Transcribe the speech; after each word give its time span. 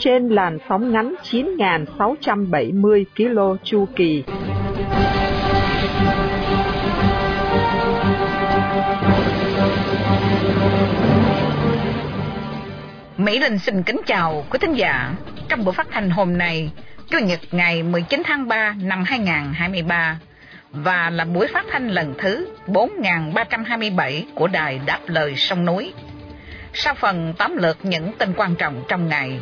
Trên 0.00 0.28
làn 0.28 0.58
sóng 0.68 0.92
ngắn 0.92 1.14
9.670 1.22 3.04
km 3.16 3.56
chu 3.64 3.86
kỳ. 3.96 4.24
Mỹ 13.16 13.38
Linh 13.38 13.58
xin 13.58 13.82
kính 13.82 14.00
chào 14.06 14.44
quý 14.50 14.58
thính 14.58 14.74
giả. 14.74 15.14
Trong 15.48 15.64
buổi 15.64 15.74
phát 15.74 15.86
thanh 15.90 16.10
hôm 16.10 16.38
nay, 16.38 16.70
Chủ 17.10 17.18
nhật 17.18 17.40
ngày 17.50 17.82
19 17.82 18.22
tháng 18.24 18.48
3 18.48 18.74
năm 18.82 19.04
2023 19.06 20.20
và 20.70 21.10
là 21.10 21.24
buổi 21.24 21.46
phát 21.46 21.64
thanh 21.72 21.88
lần 21.88 22.14
thứ 22.18 22.48
4327 22.66 24.26
của 24.34 24.46
đài 24.46 24.80
Đáp 24.86 25.00
Lời 25.06 25.34
Sông 25.36 25.64
Núi. 25.64 25.92
Sau 26.72 26.94
phần 26.94 27.34
tóm 27.38 27.56
lược 27.56 27.76
những 27.82 28.12
tin 28.18 28.32
quan 28.36 28.54
trọng 28.54 28.84
trong 28.88 29.08
ngày, 29.08 29.40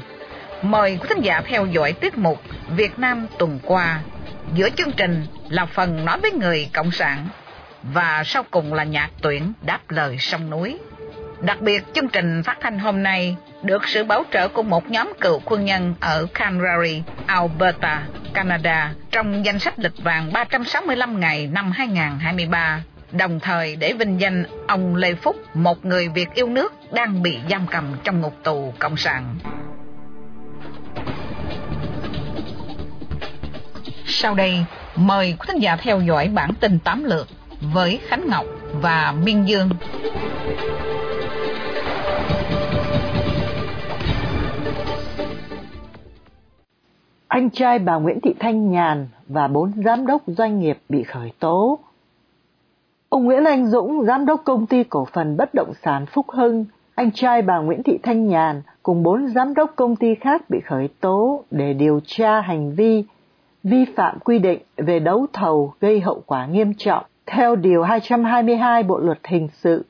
mời 0.62 0.98
quý 1.00 1.06
thính 1.08 1.20
giả 1.20 1.40
theo 1.46 1.66
dõi 1.66 1.92
tiết 1.92 2.18
mục 2.18 2.42
Việt 2.76 2.98
Nam 2.98 3.26
tuần 3.38 3.58
qua. 3.62 4.00
Giữa 4.54 4.68
chương 4.70 4.92
trình 4.92 5.26
là 5.48 5.66
phần 5.66 6.04
nói 6.04 6.18
với 6.22 6.32
người 6.32 6.70
Cộng 6.72 6.90
sản 6.90 7.28
và 7.83 8.22
sau 8.27 8.44
cùng 8.50 8.74
là 8.74 8.84
nhạc 8.84 9.10
tuyển 9.22 9.52
Đáp 9.62 9.80
Lời 9.88 10.16
Sông 10.18 10.50
Núi. 10.50 10.78
Đặc 11.41 11.60
biệt 11.60 11.84
chương 11.94 12.08
trình 12.08 12.42
phát 12.42 12.56
thanh 12.60 12.78
hôm 12.78 13.02
nay 13.02 13.36
được 13.62 13.88
sự 13.88 14.05
bảo 14.05 14.24
trợ 14.33 14.48
của 14.48 14.62
một 14.62 14.91
nhóm 14.91 15.12
cựu 15.20 15.41
quân 15.44 15.64
nhân 15.64 15.94
ở 16.00 16.27
Calgary, 16.34 17.02
Alberta, 17.27 18.02
Canada 18.34 18.92
trong 19.11 19.44
danh 19.44 19.58
sách 19.58 19.78
lịch 19.78 20.02
vàng 20.02 20.33
365 20.33 21.20
ngày 21.20 21.46
năm 21.46 21.70
2023, 21.70 22.83
đồng 23.12 23.40
thời 23.40 23.77
để 23.77 23.92
vinh 23.92 24.20
danh 24.20 24.44
ông 24.66 24.96
Lê 24.96 25.14
Phúc, 25.14 25.36
một 25.55 25.84
người 25.84 26.08
Việt 26.08 26.28
yêu 26.34 26.48
nước 26.48 26.72
đang 26.92 27.22
bị 27.22 27.38
giam 27.50 27.66
cầm 27.66 27.96
trong 28.05 28.20
ngục 28.20 28.34
tù 28.44 28.74
Cộng 28.78 28.96
sản. 28.96 29.38
Sau 34.11 34.34
đây, 34.34 34.64
mời 34.97 35.37
quý 35.39 35.47
thính 35.48 35.62
giả 35.62 35.77
theo 35.77 36.01
dõi 36.01 36.28
bản 36.34 36.51
tin 36.61 36.78
tám 36.84 37.05
lượt 37.05 37.28
với 37.75 38.01
Khánh 38.09 38.28
Ngọc 38.28 38.47
và 38.83 39.14
minh 39.25 39.48
Dương. 39.48 39.69
anh 47.39 47.51
trai 47.51 47.79
bà 47.79 47.97
Nguyễn 47.97 48.20
Thị 48.20 48.34
Thanh 48.41 48.70
Nhàn 48.70 49.09
và 49.29 49.48
bốn 49.48 49.73
giám 49.84 50.06
đốc 50.06 50.23
doanh 50.27 50.61
nghiệp 50.61 50.79
bị 50.89 51.03
khởi 51.03 51.33
tố. 51.39 51.79
Ông 53.09 53.25
Nguyễn 53.25 53.45
Anh 53.45 53.67
Dũng, 53.67 54.05
giám 54.05 54.27
đốc 54.27 54.41
công 54.45 54.67
ty 54.67 54.84
cổ 54.84 55.06
phần 55.12 55.36
bất 55.36 55.55
động 55.55 55.73
sản 55.83 56.06
Phúc 56.06 56.27
Hưng, 56.31 56.64
anh 56.95 57.11
trai 57.11 57.42
bà 57.42 57.59
Nguyễn 57.59 57.83
Thị 57.83 57.98
Thanh 58.03 58.29
Nhàn 58.29 58.62
cùng 58.83 59.03
bốn 59.03 59.29
giám 59.29 59.55
đốc 59.55 59.73
công 59.77 59.97
ty 59.97 60.14
khác 60.14 60.51
bị 60.51 60.61
khởi 60.61 60.89
tố 61.01 61.45
để 61.51 61.73
điều 61.73 62.01
tra 62.06 62.41
hành 62.41 62.75
vi 62.75 63.05
vi 63.64 63.84
phạm 63.97 64.19
quy 64.25 64.39
định 64.39 64.61
về 64.77 64.98
đấu 64.98 65.27
thầu 65.33 65.75
gây 65.81 66.01
hậu 66.01 66.23
quả 66.27 66.47
nghiêm 66.47 66.75
trọng 66.75 67.05
theo 67.27 67.56
Điều 67.56 67.83
222 67.83 68.83
Bộ 68.83 68.98
Luật 68.98 69.19
Hình 69.25 69.48
sự. 69.53 69.84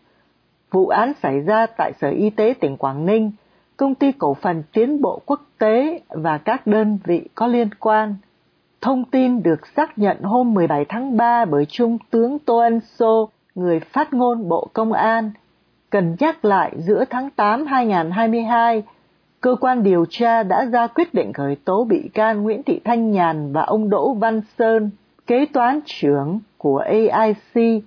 Vụ 0.70 0.88
án 0.88 1.12
xảy 1.22 1.40
ra 1.40 1.66
tại 1.66 1.92
Sở 2.00 2.08
Y 2.08 2.30
tế 2.30 2.54
tỉnh 2.60 2.76
Quảng 2.76 3.06
Ninh 3.06 3.32
công 3.78 3.94
ty 3.94 4.12
cổ 4.12 4.34
phần 4.34 4.62
tiến 4.72 5.02
bộ 5.02 5.22
quốc 5.26 5.40
tế 5.58 6.00
và 6.08 6.38
các 6.38 6.66
đơn 6.66 6.98
vị 7.04 7.28
có 7.34 7.46
liên 7.46 7.68
quan. 7.80 8.16
Thông 8.80 9.04
tin 9.04 9.42
được 9.42 9.66
xác 9.66 9.98
nhận 9.98 10.20
hôm 10.22 10.54
17 10.54 10.84
tháng 10.84 11.16
3 11.16 11.44
bởi 11.44 11.66
Trung 11.66 11.98
tướng 12.10 12.38
Tô 12.38 12.58
Ân 12.58 12.80
Sô, 12.80 13.28
người 13.54 13.80
phát 13.80 14.12
ngôn 14.12 14.48
Bộ 14.48 14.68
Công 14.72 14.92
an. 14.92 15.30
Cần 15.90 16.16
nhắc 16.20 16.44
lại 16.44 16.72
giữa 16.76 17.04
tháng 17.10 17.30
8 17.30 17.66
2022, 17.66 18.82
cơ 19.40 19.56
quan 19.60 19.82
điều 19.82 20.04
tra 20.10 20.42
đã 20.42 20.64
ra 20.64 20.86
quyết 20.86 21.14
định 21.14 21.32
khởi 21.32 21.56
tố 21.64 21.84
bị 21.84 22.10
can 22.14 22.42
Nguyễn 22.42 22.62
Thị 22.62 22.80
Thanh 22.84 23.10
Nhàn 23.10 23.52
và 23.52 23.62
ông 23.62 23.90
Đỗ 23.90 24.14
Văn 24.14 24.40
Sơn, 24.58 24.90
kế 25.26 25.46
toán 25.52 25.80
trưởng 25.86 26.40
của 26.58 26.78
AIC 26.78 27.82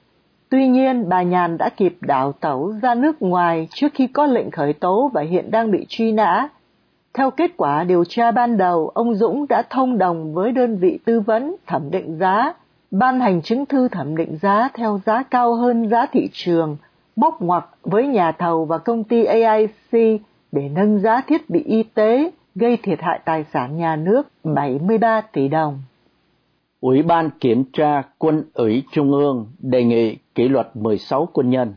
Tuy 0.51 0.67
nhiên, 0.67 1.09
bà 1.09 1.21
Nhàn 1.21 1.57
đã 1.57 1.69
kịp 1.69 1.97
đảo 2.01 2.31
tẩu 2.31 2.73
ra 2.81 2.95
nước 2.95 3.21
ngoài 3.21 3.67
trước 3.71 3.87
khi 3.93 4.07
có 4.07 4.25
lệnh 4.25 4.51
khởi 4.51 4.73
tố 4.73 5.11
và 5.13 5.21
hiện 5.21 5.51
đang 5.51 5.71
bị 5.71 5.85
truy 5.89 6.11
nã. 6.11 6.47
Theo 7.13 7.31
kết 7.31 7.51
quả 7.57 7.83
điều 7.83 8.03
tra 8.05 8.31
ban 8.31 8.57
đầu, 8.57 8.91
ông 8.93 9.15
Dũng 9.15 9.45
đã 9.49 9.63
thông 9.69 9.97
đồng 9.97 10.33
với 10.33 10.51
đơn 10.51 10.77
vị 10.77 10.99
tư 11.05 11.19
vấn 11.19 11.55
thẩm 11.67 11.91
định 11.91 12.17
giá, 12.19 12.53
ban 12.91 13.19
hành 13.19 13.41
chứng 13.41 13.65
thư 13.65 13.87
thẩm 13.87 14.17
định 14.17 14.37
giá 14.41 14.69
theo 14.73 14.99
giá 15.05 15.23
cao 15.23 15.55
hơn 15.55 15.87
giá 15.89 16.05
thị 16.05 16.29
trường, 16.33 16.77
bóc 17.15 17.41
ngoặc 17.41 17.69
với 17.83 18.07
nhà 18.07 18.31
thầu 18.31 18.65
và 18.65 18.77
công 18.77 19.03
ty 19.03 19.23
AIC 19.23 20.21
để 20.51 20.69
nâng 20.69 20.99
giá 20.99 21.21
thiết 21.27 21.49
bị 21.49 21.63
y 21.63 21.83
tế, 21.83 22.31
gây 22.55 22.77
thiệt 22.83 22.99
hại 23.01 23.19
tài 23.25 23.43
sản 23.53 23.77
nhà 23.77 23.95
nước 23.95 24.27
73 24.43 25.21
tỷ 25.21 25.47
đồng. 25.47 25.81
Ủy 26.79 27.03
ban 27.03 27.29
Kiểm 27.39 27.63
tra 27.73 28.03
Quân 28.17 28.43
ủy 28.53 28.83
Trung 28.91 29.11
ương 29.11 29.47
đề 29.59 29.83
nghị 29.83 30.17
kỷ 30.35 30.47
luật 30.47 30.75
16 30.75 31.27
quân 31.33 31.49
nhân. 31.49 31.73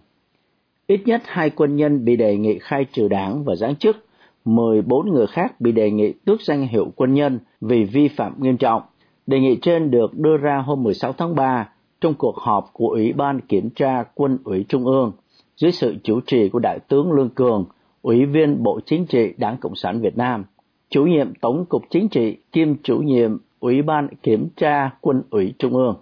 Ít 0.87 1.01
nhất 1.05 1.23
hai 1.25 1.51
quân 1.51 1.77
nhân 1.77 2.05
bị 2.05 2.17
đề 2.17 2.37
nghị 2.37 2.59
khai 2.59 2.87
trừ 2.93 3.09
đảng 3.09 3.45
và 3.45 3.55
giáng 3.55 3.77
chức, 3.77 3.97
14 4.45 5.11
người 5.11 5.27
khác 5.27 5.61
bị 5.61 5.73
đề 5.73 5.91
nghị 5.91 6.13
tước 6.25 6.43
danh 6.43 6.63
hiệu 6.63 6.93
quân 6.97 7.15
nhân 7.15 7.39
vì 7.61 7.85
vi 7.85 8.09
phạm 8.09 8.35
nghiêm 8.39 8.57
trọng. 8.57 8.83
Đề 9.27 9.41
nghị 9.41 9.57
trên 9.63 9.91
được 9.91 10.19
đưa 10.19 10.37
ra 10.37 10.63
hôm 10.67 10.83
16 10.83 11.13
tháng 11.13 11.35
3 11.35 11.69
trong 12.01 12.15
cuộc 12.15 12.37
họp 12.37 12.71
của 12.73 12.89
Ủy 12.89 13.13
ban 13.13 13.41
Kiểm 13.41 13.71
tra 13.71 14.05
Quân 14.15 14.39
ủy 14.45 14.65
Trung 14.69 14.85
ương 14.85 15.13
dưới 15.57 15.73
sự 15.73 15.97
chủ 16.03 16.21
trì 16.21 16.49
của 16.49 16.59
Đại 16.59 16.79
tướng 16.89 17.13
Lương 17.13 17.31
Cường, 17.31 17.65
Ủy 18.05 18.27
viên 18.27 18.63
Bộ 18.63 18.81
Chính 18.87 19.07
trị 19.07 19.35
Đảng 19.39 19.57
Cộng 19.57 19.75
sản 19.75 20.01
Việt 20.01 20.17
Nam, 20.17 20.45
chủ 20.91 21.05
nhiệm 21.05 21.35
Tổng 21.41 21.65
cục 21.69 21.83
Chính 21.91 22.09
trị 22.09 22.37
kiêm 22.53 22.69
chủ 22.83 22.99
nhiệm 22.99 23.39
Ủy 23.61 23.83
ban 23.83 24.09
Kiểm 24.23 24.49
tra 24.57 24.91
Quân 25.01 25.23
ủy 25.31 25.55
Trung 25.59 25.73
ương. 25.73 25.97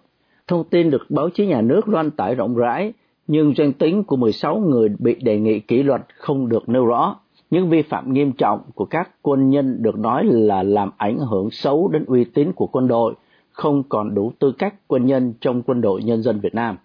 Thông 0.46 0.64
tin 0.64 0.90
được 0.90 1.02
báo 1.08 1.28
chí 1.30 1.46
nhà 1.46 1.60
nước 1.60 1.88
loan 1.88 2.10
tải 2.10 2.34
rộng 2.34 2.54
rãi, 2.54 2.92
nhưng 3.26 3.54
danh 3.56 3.72
tính 3.72 4.04
của 4.04 4.16
16 4.16 4.58
người 4.58 4.88
bị 4.98 5.14
đề 5.14 5.38
nghị 5.38 5.60
kỷ 5.60 5.82
luật 5.82 6.02
không 6.16 6.48
được 6.48 6.68
nêu 6.68 6.86
rõ. 6.86 7.16
Những 7.50 7.70
vi 7.70 7.82
phạm 7.82 8.12
nghiêm 8.12 8.32
trọng 8.32 8.60
của 8.74 8.84
các 8.84 9.10
quân 9.22 9.50
nhân 9.50 9.82
được 9.82 9.98
nói 9.98 10.24
là 10.24 10.62
làm 10.62 10.90
ảnh 10.96 11.18
hưởng 11.18 11.50
xấu 11.50 11.88
đến 11.88 12.04
uy 12.04 12.24
tín 12.24 12.52
của 12.52 12.66
quân 12.66 12.88
đội, 12.88 13.14
không 13.50 13.82
còn 13.88 14.14
đủ 14.14 14.32
tư 14.38 14.52
cách 14.52 14.74
quân 14.88 15.06
nhân 15.06 15.34
trong 15.40 15.62
quân 15.62 15.80
đội 15.80 16.02
nhân 16.02 16.22
dân 16.22 16.40
Việt 16.40 16.54
Nam. 16.54 16.76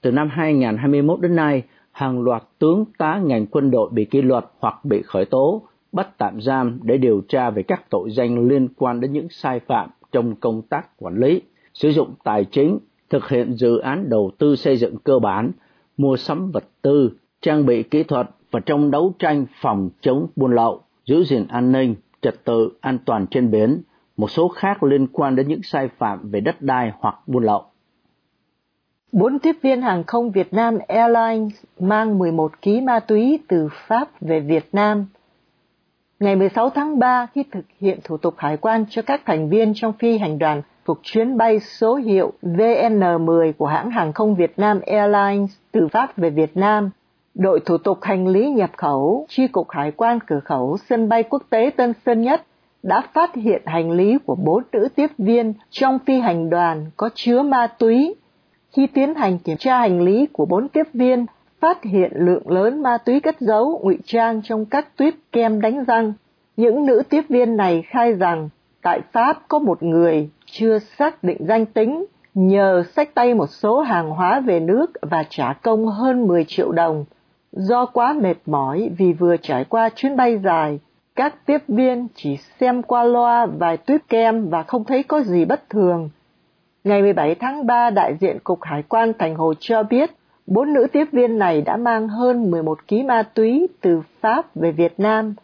Từ 0.00 0.10
năm 0.10 0.28
2021 0.32 1.20
đến 1.20 1.36
nay, 1.36 1.62
hàng 1.94 2.22
loạt 2.22 2.42
tướng 2.58 2.84
tá 2.98 3.20
ngành 3.24 3.46
quân 3.46 3.70
đội 3.70 3.90
bị 3.92 4.04
kỷ 4.04 4.22
luật 4.22 4.44
hoặc 4.58 4.84
bị 4.84 5.02
khởi 5.02 5.24
tố, 5.24 5.62
bắt 5.92 6.08
tạm 6.18 6.40
giam 6.40 6.78
để 6.82 6.96
điều 6.98 7.20
tra 7.28 7.50
về 7.50 7.62
các 7.62 7.90
tội 7.90 8.10
danh 8.10 8.48
liên 8.48 8.68
quan 8.76 9.00
đến 9.00 9.12
những 9.12 9.28
sai 9.30 9.60
phạm 9.60 9.90
trong 10.12 10.34
công 10.36 10.62
tác 10.62 10.88
quản 10.98 11.16
lý, 11.16 11.42
sử 11.74 11.90
dụng 11.90 12.14
tài 12.24 12.44
chính, 12.44 12.78
thực 13.10 13.28
hiện 13.28 13.52
dự 13.52 13.78
án 13.78 14.08
đầu 14.08 14.30
tư 14.38 14.56
xây 14.56 14.76
dựng 14.76 14.96
cơ 14.96 15.18
bản, 15.18 15.52
mua 15.96 16.16
sắm 16.16 16.50
vật 16.50 16.64
tư, 16.82 17.10
trang 17.42 17.66
bị 17.66 17.82
kỹ 17.82 18.02
thuật 18.02 18.30
và 18.50 18.60
trong 18.60 18.90
đấu 18.90 19.14
tranh 19.18 19.46
phòng 19.60 19.90
chống 20.00 20.26
buôn 20.36 20.54
lậu, 20.54 20.80
giữ 21.04 21.24
gìn 21.24 21.46
an 21.48 21.72
ninh, 21.72 21.94
trật 22.22 22.44
tự, 22.44 22.70
an 22.80 22.98
toàn 23.04 23.26
trên 23.30 23.50
biển, 23.50 23.82
một 24.16 24.30
số 24.30 24.48
khác 24.48 24.82
liên 24.82 25.06
quan 25.06 25.36
đến 25.36 25.48
những 25.48 25.62
sai 25.62 25.88
phạm 25.98 26.30
về 26.30 26.40
đất 26.40 26.62
đai 26.62 26.92
hoặc 26.98 27.14
buôn 27.26 27.44
lậu. 27.44 27.64
Bốn 29.14 29.38
tiếp 29.38 29.56
viên 29.62 29.82
hàng 29.82 30.04
không 30.04 30.30
Việt 30.30 30.54
Nam 30.54 30.78
Airlines 30.88 31.52
mang 31.80 32.18
11 32.18 32.52
kg 32.62 32.84
ma 32.84 33.00
túy 33.00 33.38
từ 33.48 33.68
Pháp 33.86 34.08
về 34.20 34.40
Việt 34.40 34.68
Nam 34.72 35.06
Ngày 36.20 36.36
16 36.36 36.70
tháng 36.70 36.98
3, 36.98 37.26
khi 37.34 37.44
thực 37.52 37.64
hiện 37.80 37.98
thủ 38.04 38.16
tục 38.16 38.34
hải 38.36 38.56
quan 38.56 38.84
cho 38.90 39.02
các 39.02 39.20
thành 39.26 39.48
viên 39.48 39.72
trong 39.74 39.92
phi 39.92 40.18
hành 40.18 40.38
đoàn 40.38 40.62
thuộc 40.84 40.98
chuyến 41.02 41.36
bay 41.36 41.60
số 41.60 41.94
hiệu 41.94 42.32
VN10 42.42 43.52
của 43.52 43.66
hãng 43.66 43.90
hàng 43.90 44.12
không 44.12 44.34
Việt 44.34 44.58
Nam 44.58 44.80
Airlines 44.86 45.50
từ 45.72 45.88
Pháp 45.88 46.16
về 46.16 46.30
Việt 46.30 46.56
Nam, 46.56 46.90
đội 47.34 47.60
thủ 47.60 47.78
tục 47.78 47.98
hành 48.02 48.28
lý 48.28 48.50
nhập 48.50 48.70
khẩu, 48.76 49.26
chi 49.28 49.46
cục 49.46 49.70
hải 49.70 49.90
quan 49.90 50.18
cửa 50.26 50.40
khẩu 50.40 50.76
sân 50.88 51.08
bay 51.08 51.22
quốc 51.22 51.42
tế 51.50 51.70
Tân 51.76 51.92
Sơn 52.06 52.20
Nhất 52.20 52.42
đã 52.82 53.02
phát 53.12 53.34
hiện 53.34 53.62
hành 53.66 53.90
lý 53.90 54.18
của 54.26 54.34
bốn 54.34 54.62
nữ 54.72 54.88
tiếp 54.96 55.10
viên 55.18 55.54
trong 55.70 55.98
phi 56.06 56.18
hành 56.18 56.50
đoàn 56.50 56.86
có 56.96 57.10
chứa 57.14 57.42
ma 57.42 57.66
túy. 57.66 58.14
Khi 58.76 58.86
tiến 58.86 59.14
hành 59.14 59.38
kiểm 59.38 59.56
tra 59.56 59.78
hành 59.78 60.00
lý 60.00 60.26
của 60.32 60.46
bốn 60.46 60.68
tiếp 60.68 60.86
viên, 60.94 61.26
phát 61.60 61.82
hiện 61.82 62.12
lượng 62.14 62.50
lớn 62.50 62.82
ma 62.82 62.98
túy 62.98 63.20
cất 63.20 63.40
giấu 63.40 63.80
ngụy 63.82 63.98
trang 64.04 64.42
trong 64.42 64.64
các 64.64 64.96
tuyếp 64.96 65.14
kem 65.32 65.60
đánh 65.60 65.84
răng. 65.84 66.12
Những 66.56 66.86
nữ 66.86 67.02
tiếp 67.08 67.22
viên 67.28 67.56
này 67.56 67.82
khai 67.86 68.12
rằng 68.12 68.48
tại 68.82 69.00
Pháp 69.12 69.42
có 69.48 69.58
một 69.58 69.82
người 69.82 70.30
chưa 70.46 70.78
xác 70.78 71.24
định 71.24 71.36
danh 71.40 71.66
tính 71.66 72.04
nhờ 72.34 72.84
sách 72.96 73.14
tay 73.14 73.34
một 73.34 73.46
số 73.46 73.80
hàng 73.80 74.10
hóa 74.10 74.40
về 74.40 74.60
nước 74.60 74.86
và 75.02 75.24
trả 75.30 75.52
công 75.52 75.86
hơn 75.86 76.26
10 76.26 76.44
triệu 76.44 76.72
đồng. 76.72 77.04
Do 77.52 77.86
quá 77.86 78.12
mệt 78.12 78.36
mỏi 78.46 78.90
vì 78.98 79.12
vừa 79.12 79.36
trải 79.36 79.64
qua 79.64 79.88
chuyến 79.94 80.16
bay 80.16 80.38
dài, 80.38 80.78
các 81.16 81.46
tiếp 81.46 81.58
viên 81.68 82.08
chỉ 82.14 82.36
xem 82.60 82.82
qua 82.82 83.04
loa 83.04 83.46
vài 83.46 83.76
tuyết 83.76 84.08
kem 84.08 84.48
và 84.48 84.62
không 84.62 84.84
thấy 84.84 85.02
có 85.02 85.22
gì 85.22 85.44
bất 85.44 85.70
thường. 85.70 86.10
Ngày 86.84 87.02
17 87.02 87.34
tháng 87.34 87.66
3, 87.66 87.90
đại 87.90 88.16
diện 88.20 88.38
Cục 88.44 88.62
Hải 88.62 88.82
quan 88.82 89.12
Thành 89.18 89.34
Hồ 89.34 89.54
cho 89.60 89.82
biết, 89.82 90.10
bốn 90.46 90.72
nữ 90.72 90.86
tiếp 90.92 91.04
viên 91.12 91.38
này 91.38 91.60
đã 91.60 91.76
mang 91.76 92.08
hơn 92.08 92.50
11 92.50 92.78
kg 92.88 93.06
ma 93.06 93.22
túy 93.22 93.66
từ 93.80 94.00
Pháp 94.20 94.54
về 94.54 94.72
Việt 94.72 95.00
Nam. 95.00 95.34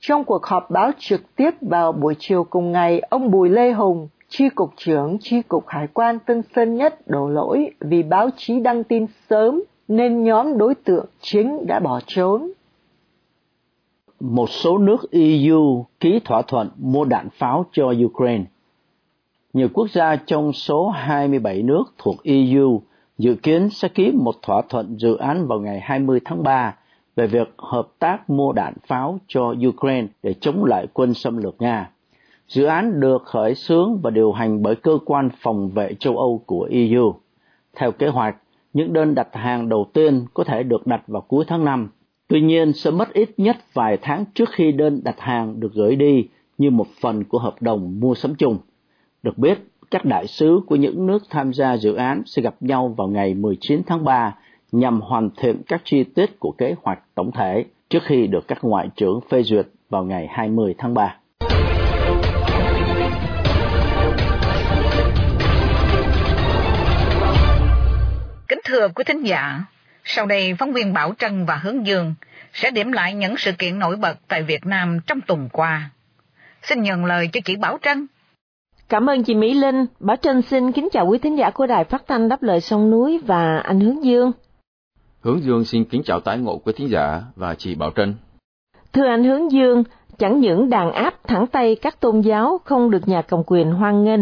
Trong 0.00 0.24
cuộc 0.24 0.46
họp 0.46 0.70
báo 0.70 0.90
trực 0.98 1.36
tiếp 1.36 1.50
vào 1.60 1.92
buổi 1.92 2.14
chiều 2.18 2.44
cùng 2.44 2.72
ngày, 2.72 3.00
ông 3.00 3.30
Bùi 3.30 3.48
Lê 3.48 3.72
Hùng, 3.72 4.08
Chi 4.28 4.48
cục 4.48 4.70
trưởng 4.76 5.18
Chi 5.20 5.42
cục 5.42 5.64
Hải 5.66 5.86
quan 5.86 6.18
Tân 6.18 6.42
Sơn 6.56 6.74
Nhất 6.74 7.08
đổ 7.08 7.28
lỗi 7.28 7.70
vì 7.80 8.02
báo 8.02 8.28
chí 8.36 8.60
đăng 8.60 8.84
tin 8.84 9.06
sớm 9.30 9.62
nên 9.88 10.24
nhóm 10.24 10.58
đối 10.58 10.74
tượng 10.74 11.06
chính 11.20 11.66
đã 11.66 11.80
bỏ 11.80 12.00
trốn. 12.06 12.50
Một 14.20 14.50
số 14.50 14.78
nước 14.78 15.10
EU 15.10 15.86
ký 16.00 16.20
thỏa 16.24 16.42
thuận 16.42 16.70
mua 16.76 17.04
đạn 17.04 17.28
pháo 17.38 17.66
cho 17.72 17.92
Ukraine. 18.04 18.44
Nhiều 19.56 19.68
quốc 19.72 19.90
gia 19.90 20.16
trong 20.16 20.52
số 20.52 20.88
27 20.88 21.62
nước 21.62 21.84
thuộc 21.98 22.16
EU 22.22 22.82
dự 23.18 23.34
kiến 23.34 23.70
sẽ 23.70 23.88
ký 23.88 24.12
một 24.12 24.34
thỏa 24.42 24.62
thuận 24.68 24.96
dự 24.98 25.16
án 25.16 25.46
vào 25.46 25.60
ngày 25.60 25.80
20 25.80 26.20
tháng 26.24 26.42
3 26.42 26.74
về 27.16 27.26
việc 27.26 27.54
hợp 27.58 27.88
tác 27.98 28.30
mua 28.30 28.52
đạn 28.52 28.74
pháo 28.86 29.18
cho 29.26 29.54
Ukraine 29.68 30.06
để 30.22 30.34
chống 30.40 30.64
lại 30.64 30.86
quân 30.92 31.14
xâm 31.14 31.36
lược 31.36 31.54
Nga. 31.58 31.90
Dự 32.48 32.64
án 32.64 33.00
được 33.00 33.22
khởi 33.24 33.54
xướng 33.54 34.00
và 34.02 34.10
điều 34.10 34.32
hành 34.32 34.62
bởi 34.62 34.74
cơ 34.74 34.98
quan 35.04 35.28
phòng 35.40 35.70
vệ 35.70 35.94
châu 35.94 36.18
Âu 36.18 36.42
của 36.46 36.68
EU. 36.70 37.14
Theo 37.76 37.92
kế 37.92 38.08
hoạch, 38.08 38.36
những 38.72 38.92
đơn 38.92 39.14
đặt 39.14 39.28
hàng 39.32 39.68
đầu 39.68 39.86
tiên 39.92 40.26
có 40.34 40.44
thể 40.44 40.62
được 40.62 40.86
đặt 40.86 41.02
vào 41.06 41.22
cuối 41.22 41.44
tháng 41.48 41.64
5. 41.64 41.88
Tuy 42.28 42.40
nhiên 42.40 42.72
sẽ 42.72 42.90
mất 42.90 43.12
ít 43.12 43.30
nhất 43.36 43.56
vài 43.72 43.98
tháng 44.02 44.24
trước 44.34 44.48
khi 44.52 44.72
đơn 44.72 45.00
đặt 45.04 45.20
hàng 45.20 45.60
được 45.60 45.72
gửi 45.74 45.96
đi 45.96 46.28
như 46.58 46.70
một 46.70 46.86
phần 47.00 47.24
của 47.24 47.38
hợp 47.38 47.62
đồng 47.62 48.00
mua 48.00 48.14
sắm 48.14 48.34
chung. 48.34 48.58
Được 49.26 49.38
biết, 49.38 49.58
các 49.90 50.04
đại 50.04 50.26
sứ 50.26 50.60
của 50.66 50.76
những 50.76 51.06
nước 51.06 51.22
tham 51.30 51.52
gia 51.52 51.76
dự 51.76 51.94
án 51.94 52.22
sẽ 52.26 52.42
gặp 52.42 52.54
nhau 52.60 52.94
vào 52.96 53.08
ngày 53.08 53.34
19 53.34 53.82
tháng 53.86 54.04
3 54.04 54.34
nhằm 54.72 55.00
hoàn 55.00 55.30
thiện 55.36 55.62
các 55.68 55.80
chi 55.84 56.04
tiết 56.04 56.40
của 56.40 56.50
kế 56.58 56.74
hoạch 56.82 56.98
tổng 57.14 57.32
thể 57.32 57.64
trước 57.90 57.98
khi 58.04 58.26
được 58.26 58.48
các 58.48 58.58
ngoại 58.62 58.88
trưởng 58.96 59.20
phê 59.30 59.42
duyệt 59.42 59.66
vào 59.90 60.04
ngày 60.04 60.26
20 60.30 60.74
tháng 60.78 60.94
3. 60.94 61.16
Kính 68.48 68.60
thưa 68.64 68.88
quý 68.94 69.04
thính 69.06 69.22
giả, 69.22 69.64
sau 70.04 70.26
đây 70.26 70.54
phóng 70.58 70.72
viên 70.72 70.92
Bảo 70.92 71.14
Trân 71.18 71.44
và 71.46 71.56
Hướng 71.56 71.86
Dương 71.86 72.14
sẽ 72.52 72.70
điểm 72.70 72.92
lại 72.92 73.14
những 73.14 73.34
sự 73.36 73.52
kiện 73.52 73.78
nổi 73.78 73.96
bật 73.96 74.18
tại 74.28 74.42
Việt 74.42 74.66
Nam 74.66 75.00
trong 75.06 75.20
tuần 75.20 75.48
qua. 75.52 75.90
Xin 76.62 76.82
nhận 76.82 77.04
lời 77.04 77.28
cho 77.32 77.40
chị 77.44 77.56
Bảo 77.56 77.78
Trân. 77.82 78.06
Cảm 78.88 79.06
ơn 79.06 79.22
chị 79.22 79.34
Mỹ 79.34 79.54
Linh. 79.54 79.86
Bảo 80.00 80.16
Trân 80.16 80.42
xin 80.42 80.72
kính 80.72 80.88
chào 80.92 81.06
quý 81.06 81.18
thính 81.18 81.38
giả 81.38 81.50
của 81.50 81.66
Đài 81.66 81.84
Phát 81.84 82.06
thanh 82.06 82.28
Đáp 82.28 82.42
lời 82.42 82.60
sông 82.60 82.90
núi 82.90 83.20
và 83.26 83.58
anh 83.58 83.80
Hướng 83.80 84.04
Dương. 84.04 84.32
Hướng 85.20 85.42
Dương 85.42 85.64
xin 85.64 85.84
kính 85.84 86.02
chào 86.04 86.20
tái 86.20 86.38
ngộ 86.38 86.58
quý 86.58 86.72
thính 86.76 86.88
giả 86.88 87.22
và 87.36 87.54
chị 87.54 87.74
Bảo 87.74 87.90
Trân. 87.96 88.14
Thưa 88.92 89.06
anh 89.06 89.24
Hướng 89.24 89.52
Dương, 89.52 89.84
chẳng 90.18 90.40
những 90.40 90.70
đàn 90.70 90.92
áp 90.92 91.14
thẳng 91.24 91.46
tay 91.46 91.74
các 91.74 92.00
tôn 92.00 92.20
giáo 92.20 92.60
không 92.64 92.90
được 92.90 93.08
nhà 93.08 93.22
cầm 93.22 93.42
quyền 93.46 93.70
hoan 93.70 94.04
nghênh, 94.04 94.20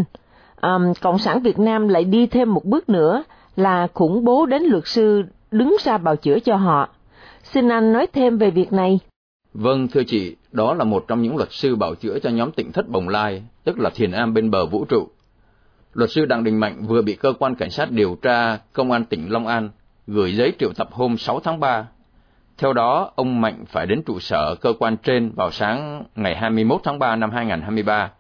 um, 0.63 0.93
Cộng 1.01 1.19
sản 1.19 1.43
Việt 1.43 1.59
Nam 1.59 1.89
lại 1.89 2.05
đi 2.05 2.27
thêm 2.27 2.55
một 2.55 2.65
bước 2.65 2.89
nữa 2.89 3.25
là 3.57 3.89
khủng 3.95 4.25
bố 4.25 4.47
đến 4.47 4.63
luật 4.63 4.87
sư 4.87 5.23
đứng 5.51 5.77
ra 5.85 5.99
bào 5.99 6.17
chữa 6.17 6.39
cho 6.39 6.57
họ. 6.57 6.89
Xin 7.43 7.69
anh 7.69 7.93
nói 7.93 8.07
thêm 8.13 8.39
về 8.39 8.51
việc 8.51 8.73
này. 8.73 8.99
Vâng, 9.55 9.89
thưa 9.89 10.03
chị, 10.07 10.37
đó 10.55 10.75
là 10.75 10.85
một 10.85 11.05
trong 11.09 11.23
những 11.23 11.37
luật 11.37 11.53
sư 11.53 11.77
bảo 11.77 11.95
chữa 11.95 12.19
cho 12.19 12.31
nhóm 12.31 12.53
tỉnh 12.53 12.73
thất 12.73 12.89
Bồng 12.89 13.09
Lai, 13.09 13.43
tức 13.65 13.79
là 13.79 13.91
Thiền 13.91 14.11
Am 14.11 14.35
bên 14.35 14.51
bờ 14.51 14.67
vũ 14.67 14.85
trụ. 14.85 15.09
Luật 15.95 16.11
sư 16.11 16.25
Đặng 16.25 16.45
Đình 16.45 16.61
Mạnh 16.61 16.87
vừa 16.87 17.03
bị 17.03 17.17
cơ 17.17 17.33
quan 17.39 17.55
cảnh 17.55 17.71
sát 17.71 17.91
điều 17.91 18.19
tra 18.23 18.59
Công 18.73 18.93
an 18.93 19.05
tỉnh 19.05 19.33
Long 19.33 19.47
An 19.47 19.71
gửi 20.07 20.33
giấy 20.33 20.53
triệu 20.59 20.73
tập 20.77 20.89
hôm 20.93 21.17
6 21.17 21.41
tháng 21.41 21.61
3. 21.61 21.87
Theo 22.59 22.73
đó, 22.73 23.13
ông 23.15 23.41
Mạnh 23.41 23.65
phải 23.67 23.87
đến 23.87 24.03
trụ 24.03 24.21
sở 24.21 24.55
cơ 24.61 24.73
quan 24.79 24.97
trên 24.97 25.31
vào 25.37 25.51
sáng 25.51 26.05
ngày 26.17 26.37
21 26.37 26.81
tháng 26.85 26.99
3 26.99 27.17
năm 27.17 27.31
2023 27.31 28.11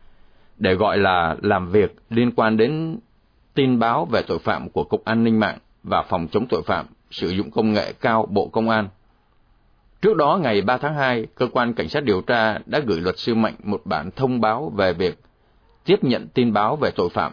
để 0.59 0.75
gọi 0.75 0.99
là 0.99 1.37
làm 1.43 1.71
việc 1.71 1.97
liên 2.11 2.31
quan 2.37 2.57
đến 2.57 2.99
tin 3.55 3.79
báo 3.79 4.05
về 4.05 4.23
tội 4.27 4.39
phạm 4.39 4.71
của 4.71 4.85
Cục 4.85 5.05
An 5.05 5.25
ninh 5.25 5.41
mạng 5.41 5.59
và 5.83 6.03
Phòng 6.03 6.29
chống 6.29 6.47
tội 6.49 6.63
phạm 6.67 6.87
sử 7.11 7.29
dụng 7.29 7.51
công 7.51 7.73
nghệ 7.73 7.93
cao 8.01 8.27
Bộ 8.31 8.49
Công 8.49 8.71
an. 8.71 8.89
Trước 10.05 10.17
đó, 10.17 10.39
ngày 10.43 10.63
3 10.63 10.77
tháng 10.77 10.95
2, 10.95 11.27
cơ 11.35 11.49
quan 11.53 11.75
cảnh 11.75 11.89
sát 11.89 12.05
điều 12.05 12.21
tra 12.21 12.59
đã 12.67 12.79
gửi 12.87 13.01
luật 13.01 13.19
sư 13.19 13.35
Mạnh 13.35 13.55
một 13.63 13.81
bản 13.85 14.11
thông 14.17 14.41
báo 14.41 14.73
về 14.77 14.93
việc 14.93 15.19
tiếp 15.85 16.05
nhận 16.05 16.29
tin 16.29 16.53
báo 16.53 16.77
về 16.77 16.91
tội 16.97 17.09
phạm. 17.09 17.33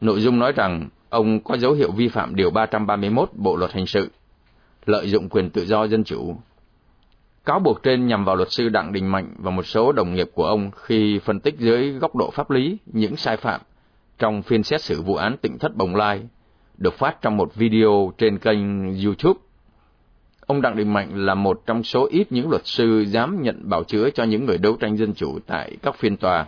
Nội 0.00 0.20
dung 0.20 0.38
nói 0.38 0.52
rằng 0.52 0.88
ông 1.08 1.40
có 1.40 1.56
dấu 1.56 1.72
hiệu 1.72 1.90
vi 1.92 2.08
phạm 2.08 2.34
Điều 2.34 2.50
331 2.50 3.30
Bộ 3.32 3.56
Luật 3.56 3.72
Hình 3.72 3.86
sự, 3.86 4.10
lợi 4.86 5.08
dụng 5.08 5.28
quyền 5.28 5.50
tự 5.50 5.64
do 5.64 5.86
dân 5.86 6.04
chủ. 6.04 6.36
Cáo 7.44 7.60
buộc 7.60 7.82
trên 7.82 8.06
nhằm 8.06 8.24
vào 8.24 8.36
luật 8.36 8.52
sư 8.52 8.68
Đặng 8.68 8.92
Đình 8.92 9.06
Mạnh 9.06 9.34
và 9.38 9.50
một 9.50 9.66
số 9.66 9.92
đồng 9.92 10.14
nghiệp 10.14 10.30
của 10.34 10.46
ông 10.46 10.70
khi 10.76 11.18
phân 11.18 11.40
tích 11.40 11.58
dưới 11.58 11.92
góc 11.92 12.16
độ 12.16 12.30
pháp 12.30 12.50
lý 12.50 12.78
những 12.86 13.16
sai 13.16 13.36
phạm 13.36 13.60
trong 14.18 14.42
phiên 14.42 14.62
xét 14.62 14.82
xử 14.82 15.02
vụ 15.02 15.14
án 15.14 15.36
tỉnh 15.36 15.58
thất 15.58 15.76
Bồng 15.76 15.96
Lai, 15.96 16.22
được 16.78 16.94
phát 16.94 17.22
trong 17.22 17.36
một 17.36 17.54
video 17.54 18.12
trên 18.18 18.38
kênh 18.38 18.94
YouTube. 19.04 19.40
Ông 20.52 20.62
Đặng 20.62 20.76
Đình 20.76 20.92
Mạnh 20.92 21.26
là 21.26 21.34
một 21.34 21.66
trong 21.66 21.82
số 21.82 22.06
ít 22.10 22.32
những 22.32 22.50
luật 22.50 22.62
sư 22.64 23.04
dám 23.08 23.42
nhận 23.42 23.68
bảo 23.68 23.84
chữa 23.84 24.10
cho 24.10 24.24
những 24.24 24.46
người 24.46 24.58
đấu 24.58 24.76
tranh 24.80 24.96
dân 24.96 25.14
chủ 25.14 25.38
tại 25.46 25.76
các 25.82 25.96
phiên 25.96 26.16
tòa. 26.16 26.46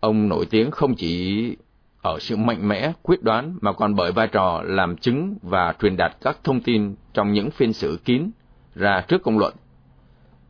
Ông 0.00 0.28
nổi 0.28 0.46
tiếng 0.50 0.70
không 0.70 0.94
chỉ 0.94 1.56
ở 2.02 2.18
sự 2.18 2.36
mạnh 2.36 2.68
mẽ, 2.68 2.92
quyết 3.02 3.22
đoán 3.22 3.58
mà 3.60 3.72
còn 3.72 3.94
bởi 3.94 4.12
vai 4.12 4.28
trò 4.28 4.62
làm 4.64 4.96
chứng 4.96 5.34
và 5.42 5.74
truyền 5.82 5.96
đạt 5.96 6.16
các 6.20 6.38
thông 6.44 6.60
tin 6.60 6.94
trong 7.12 7.32
những 7.32 7.50
phiên 7.50 7.72
xử 7.72 7.98
kín 8.04 8.30
ra 8.74 9.04
trước 9.08 9.22
công 9.22 9.38
luận. 9.38 9.54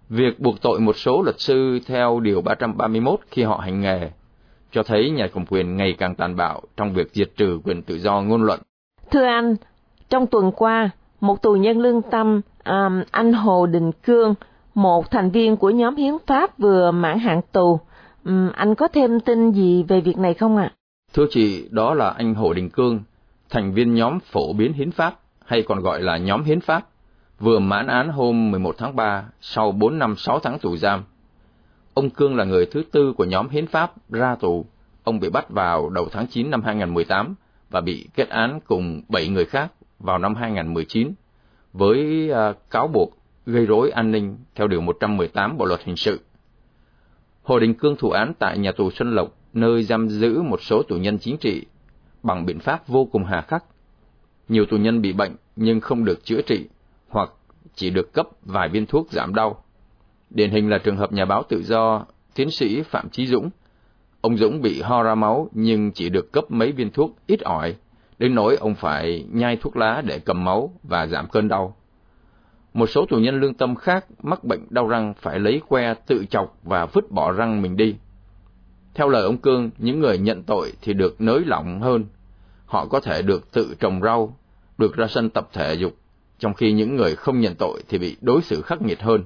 Việc 0.09 0.41
buộc 0.41 0.61
tội 0.61 0.81
một 0.81 0.97
số 0.97 1.23
luật 1.23 1.41
sư 1.41 1.79
theo 1.87 2.21
Điều 2.21 2.43
331 2.43 3.21
khi 3.31 3.43
họ 3.43 3.57
hành 3.57 3.81
nghề 3.81 4.11
cho 4.73 4.83
thấy 4.83 5.11
nhà 5.11 5.29
cầm 5.35 5.47
quyền 5.47 5.77
ngày 5.77 5.95
càng 5.99 6.15
tàn 6.15 6.37
bạo 6.37 6.63
trong 6.77 6.93
việc 6.93 7.11
diệt 7.13 7.31
trừ 7.37 7.61
quyền 7.65 7.83
tự 7.83 7.99
do 7.99 8.21
ngôn 8.21 8.43
luận. 8.43 8.61
Thưa 9.11 9.25
anh, 9.25 9.55
trong 10.09 10.27
tuần 10.27 10.53
qua, 10.53 10.91
một 11.21 11.43
tù 11.43 11.55
nhân 11.55 11.79
lương 11.79 12.03
tâm, 12.03 12.41
um, 12.67 13.03
anh 13.11 13.33
Hồ 13.33 13.67
Đình 13.67 13.93
Cương, 13.93 14.35
một 14.75 15.11
thành 15.11 15.31
viên 15.31 15.57
của 15.57 15.71
nhóm 15.71 15.97
hiến 15.97 16.15
pháp 16.27 16.59
vừa 16.59 16.91
mãn 16.91 17.19
hạn 17.19 17.41
tù. 17.53 17.81
Um, 18.25 18.51
anh 18.53 18.75
có 18.75 18.89
thêm 18.89 19.21
tin 19.21 19.51
gì 19.51 19.83
về 19.83 20.01
việc 20.01 20.19
này 20.19 20.35
không 20.35 20.57
ạ? 20.57 20.73
À? 20.73 20.75
Thưa 21.15 21.27
chị, 21.31 21.69
đó 21.71 21.95
là 21.95 22.11
anh 22.11 22.35
Hồ 22.35 22.53
Đình 22.53 22.71
Cương, 22.71 23.01
thành 23.51 23.73
viên 23.73 23.95
nhóm 23.95 24.19
phổ 24.21 24.53
biến 24.53 24.73
hiến 24.73 24.91
pháp, 24.91 25.21
hay 25.45 25.63
còn 25.63 25.81
gọi 25.81 26.03
là 26.03 26.17
nhóm 26.17 26.45
hiến 26.45 26.61
pháp, 26.61 26.87
vừa 27.41 27.59
mãn 27.59 27.87
án 27.87 28.09
hôm 28.09 28.51
11 28.51 28.75
tháng 28.79 28.97
3 28.97 29.25
sau 29.41 29.73
4 29.73 29.99
năm 29.99 30.17
6 30.17 30.39
tháng 30.39 30.59
tù 30.59 30.77
giam. 30.77 31.05
Ông 31.95 32.11
Cương 32.11 32.37
là 32.37 32.45
người 32.45 32.67
thứ 32.67 32.83
tư 32.93 33.13
của 33.17 33.25
nhóm 33.25 33.49
hiến 33.49 33.67
pháp 33.67 33.93
ra 34.11 34.35
tù. 34.35 34.67
Ông 35.05 35.21
bị 35.21 35.31
bắt 35.31 35.51
vào 35.51 35.89
đầu 35.89 36.09
tháng 36.13 36.27
9 36.27 36.51
năm 36.51 36.63
2018 36.63 37.35
và 37.71 37.81
bị 37.81 38.09
kết 38.15 38.29
án 38.29 38.61
cùng 38.67 39.03
7 39.09 39.29
người 39.29 39.45
khác 39.45 39.73
vào 39.99 40.19
năm 40.19 40.35
2019 40.35 41.13
với 41.79 42.31
à, 42.31 42.53
cáo 42.71 42.89
buộc 42.89 43.19
gây 43.47 43.67
rối 43.67 43.91
an 43.91 44.11
ninh 44.11 44.37
theo 44.55 44.69
Điều 44.69 44.81
118 44.81 45.59
Bộ 45.59 45.65
Luật 45.65 45.81
Hình 45.85 45.97
sự. 45.97 46.21
Hồ 47.43 47.59
Đình 47.59 47.75
Cương 47.75 47.97
thủ 47.97 48.11
án 48.11 48.33
tại 48.39 48.59
nhà 48.59 48.73
tù 48.73 48.91
Xuân 48.91 49.15
Lộc, 49.15 49.33
nơi 49.53 49.83
giam 49.83 50.09
giữ 50.09 50.43
một 50.43 50.63
số 50.63 50.83
tù 50.83 50.97
nhân 50.97 51.19
chính 51.19 51.37
trị, 51.37 51.67
bằng 52.23 52.47
biện 52.47 52.59
pháp 52.59 52.89
vô 52.89 53.05
cùng 53.05 53.25
hà 53.25 53.41
khắc. 53.41 53.65
Nhiều 54.49 54.67
tù 54.67 54.77
nhân 54.77 55.03
bị 55.03 55.13
bệnh 55.13 55.37
nhưng 55.57 55.81
không 55.81 56.05
được 56.05 56.25
chữa 56.25 56.41
trị, 56.43 56.67
hoặc 57.09 57.31
chỉ 57.75 57.91
được 57.91 58.13
cấp 58.13 58.29
vài 58.45 58.69
viên 58.69 58.87
thuốc 58.87 59.11
giảm 59.11 59.35
đau. 59.35 59.65
Điển 60.31 60.51
hình 60.51 60.71
là 60.71 60.79
trường 60.79 60.97
hợp 60.97 61.13
nhà 61.13 61.25
báo 61.25 61.43
tự 61.49 61.63
do 61.63 62.05
tiến 62.35 62.51
sĩ 62.51 62.83
Phạm 62.83 63.11
Chí 63.11 63.27
Dũng. 63.27 63.51
Ông 64.21 64.37
Dũng 64.37 64.63
bị 64.63 64.81
ho 64.83 65.03
ra 65.03 65.15
máu 65.15 65.49
nhưng 65.53 65.93
chỉ 65.93 66.09
được 66.09 66.33
cấp 66.33 66.45
mấy 66.49 66.73
viên 66.73 66.91
thuốc 66.91 67.17
ít 67.27 67.41
ỏi, 67.41 67.77
đến 68.19 68.35
nỗi 68.35 68.57
ông 68.57 68.75
phải 68.75 69.25
nhai 69.33 69.57
thuốc 69.57 69.77
lá 69.77 70.03
để 70.07 70.19
cầm 70.19 70.45
máu 70.45 70.73
và 70.83 71.07
giảm 71.07 71.29
cơn 71.29 71.49
đau. 71.49 71.77
Một 72.75 72.87
số 72.87 73.07
tù 73.07 73.17
nhân 73.17 73.41
lương 73.41 73.55
tâm 73.55 73.75
khác 73.75 74.07
mắc 74.23 74.45
bệnh 74.45 74.67
đau 74.71 74.89
răng 74.89 75.15
phải 75.15 75.39
lấy 75.39 75.61
que 75.69 75.95
tự 75.95 76.25
chọc 76.31 76.59
và 76.63 76.87
vứt 76.87 77.11
bỏ 77.11 77.33
răng 77.33 77.63
mình 77.63 77.77
đi. 77.77 77.97
Theo 78.95 79.09
lời 79.09 79.23
ông 79.23 79.39
Cương, 79.39 79.71
những 79.79 80.01
người 80.01 80.19
nhận 80.19 80.43
tội 80.43 80.73
thì 80.83 80.93
được 80.93 81.21
nới 81.21 81.41
lỏng 81.47 81.81
hơn. 81.81 82.05
Họ 82.67 82.87
có 82.87 83.01
thể 83.01 83.23
được 83.23 83.53
tự 83.53 83.75
trồng 83.81 84.01
rau, 84.03 84.37
được 84.79 84.97
ra 84.97 85.07
sân 85.07 85.31
tập 85.31 85.49
thể 85.53 85.75
dục, 85.75 85.97
trong 86.39 86.55
khi 86.55 86.73
những 86.73 86.97
người 86.97 87.17
không 87.17 87.41
nhận 87.41 87.55
tội 87.55 87.83
thì 87.89 87.99
bị 87.99 88.17
đối 88.21 88.43
xử 88.43 88.63
khắc 88.63 88.83
nghiệt 88.83 89.03
hơn. 89.03 89.25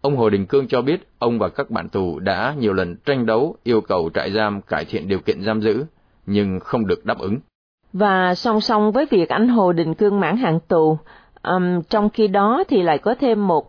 Ông 0.00 0.16
Hồ 0.16 0.30
Đình 0.30 0.46
Cương 0.46 0.68
cho 0.68 0.82
biết 0.82 1.08
ông 1.18 1.38
và 1.38 1.48
các 1.48 1.70
bạn 1.70 1.88
tù 1.88 2.18
đã 2.18 2.54
nhiều 2.58 2.72
lần 2.72 2.96
tranh 2.96 3.26
đấu 3.26 3.56
yêu 3.64 3.80
cầu 3.80 4.10
trại 4.14 4.32
giam 4.32 4.62
cải 4.62 4.84
thiện 4.84 5.08
điều 5.08 5.18
kiện 5.18 5.42
giam 5.42 5.60
giữ, 5.60 5.84
nhưng 6.26 6.60
không 6.60 6.86
được 6.86 7.04
đáp 7.04 7.18
ứng. 7.18 7.38
Và 7.92 8.34
song 8.34 8.60
song 8.60 8.92
với 8.92 9.06
việc 9.10 9.28
anh 9.28 9.48
Hồ 9.48 9.72
Đình 9.72 9.94
Cương 9.94 10.20
mãn 10.20 10.36
hạn 10.36 10.58
tù, 10.68 10.98
um, 11.42 11.82
trong 11.82 12.10
khi 12.10 12.28
đó 12.28 12.64
thì 12.68 12.82
lại 12.82 12.98
có 12.98 13.14
thêm 13.20 13.46
một 13.46 13.68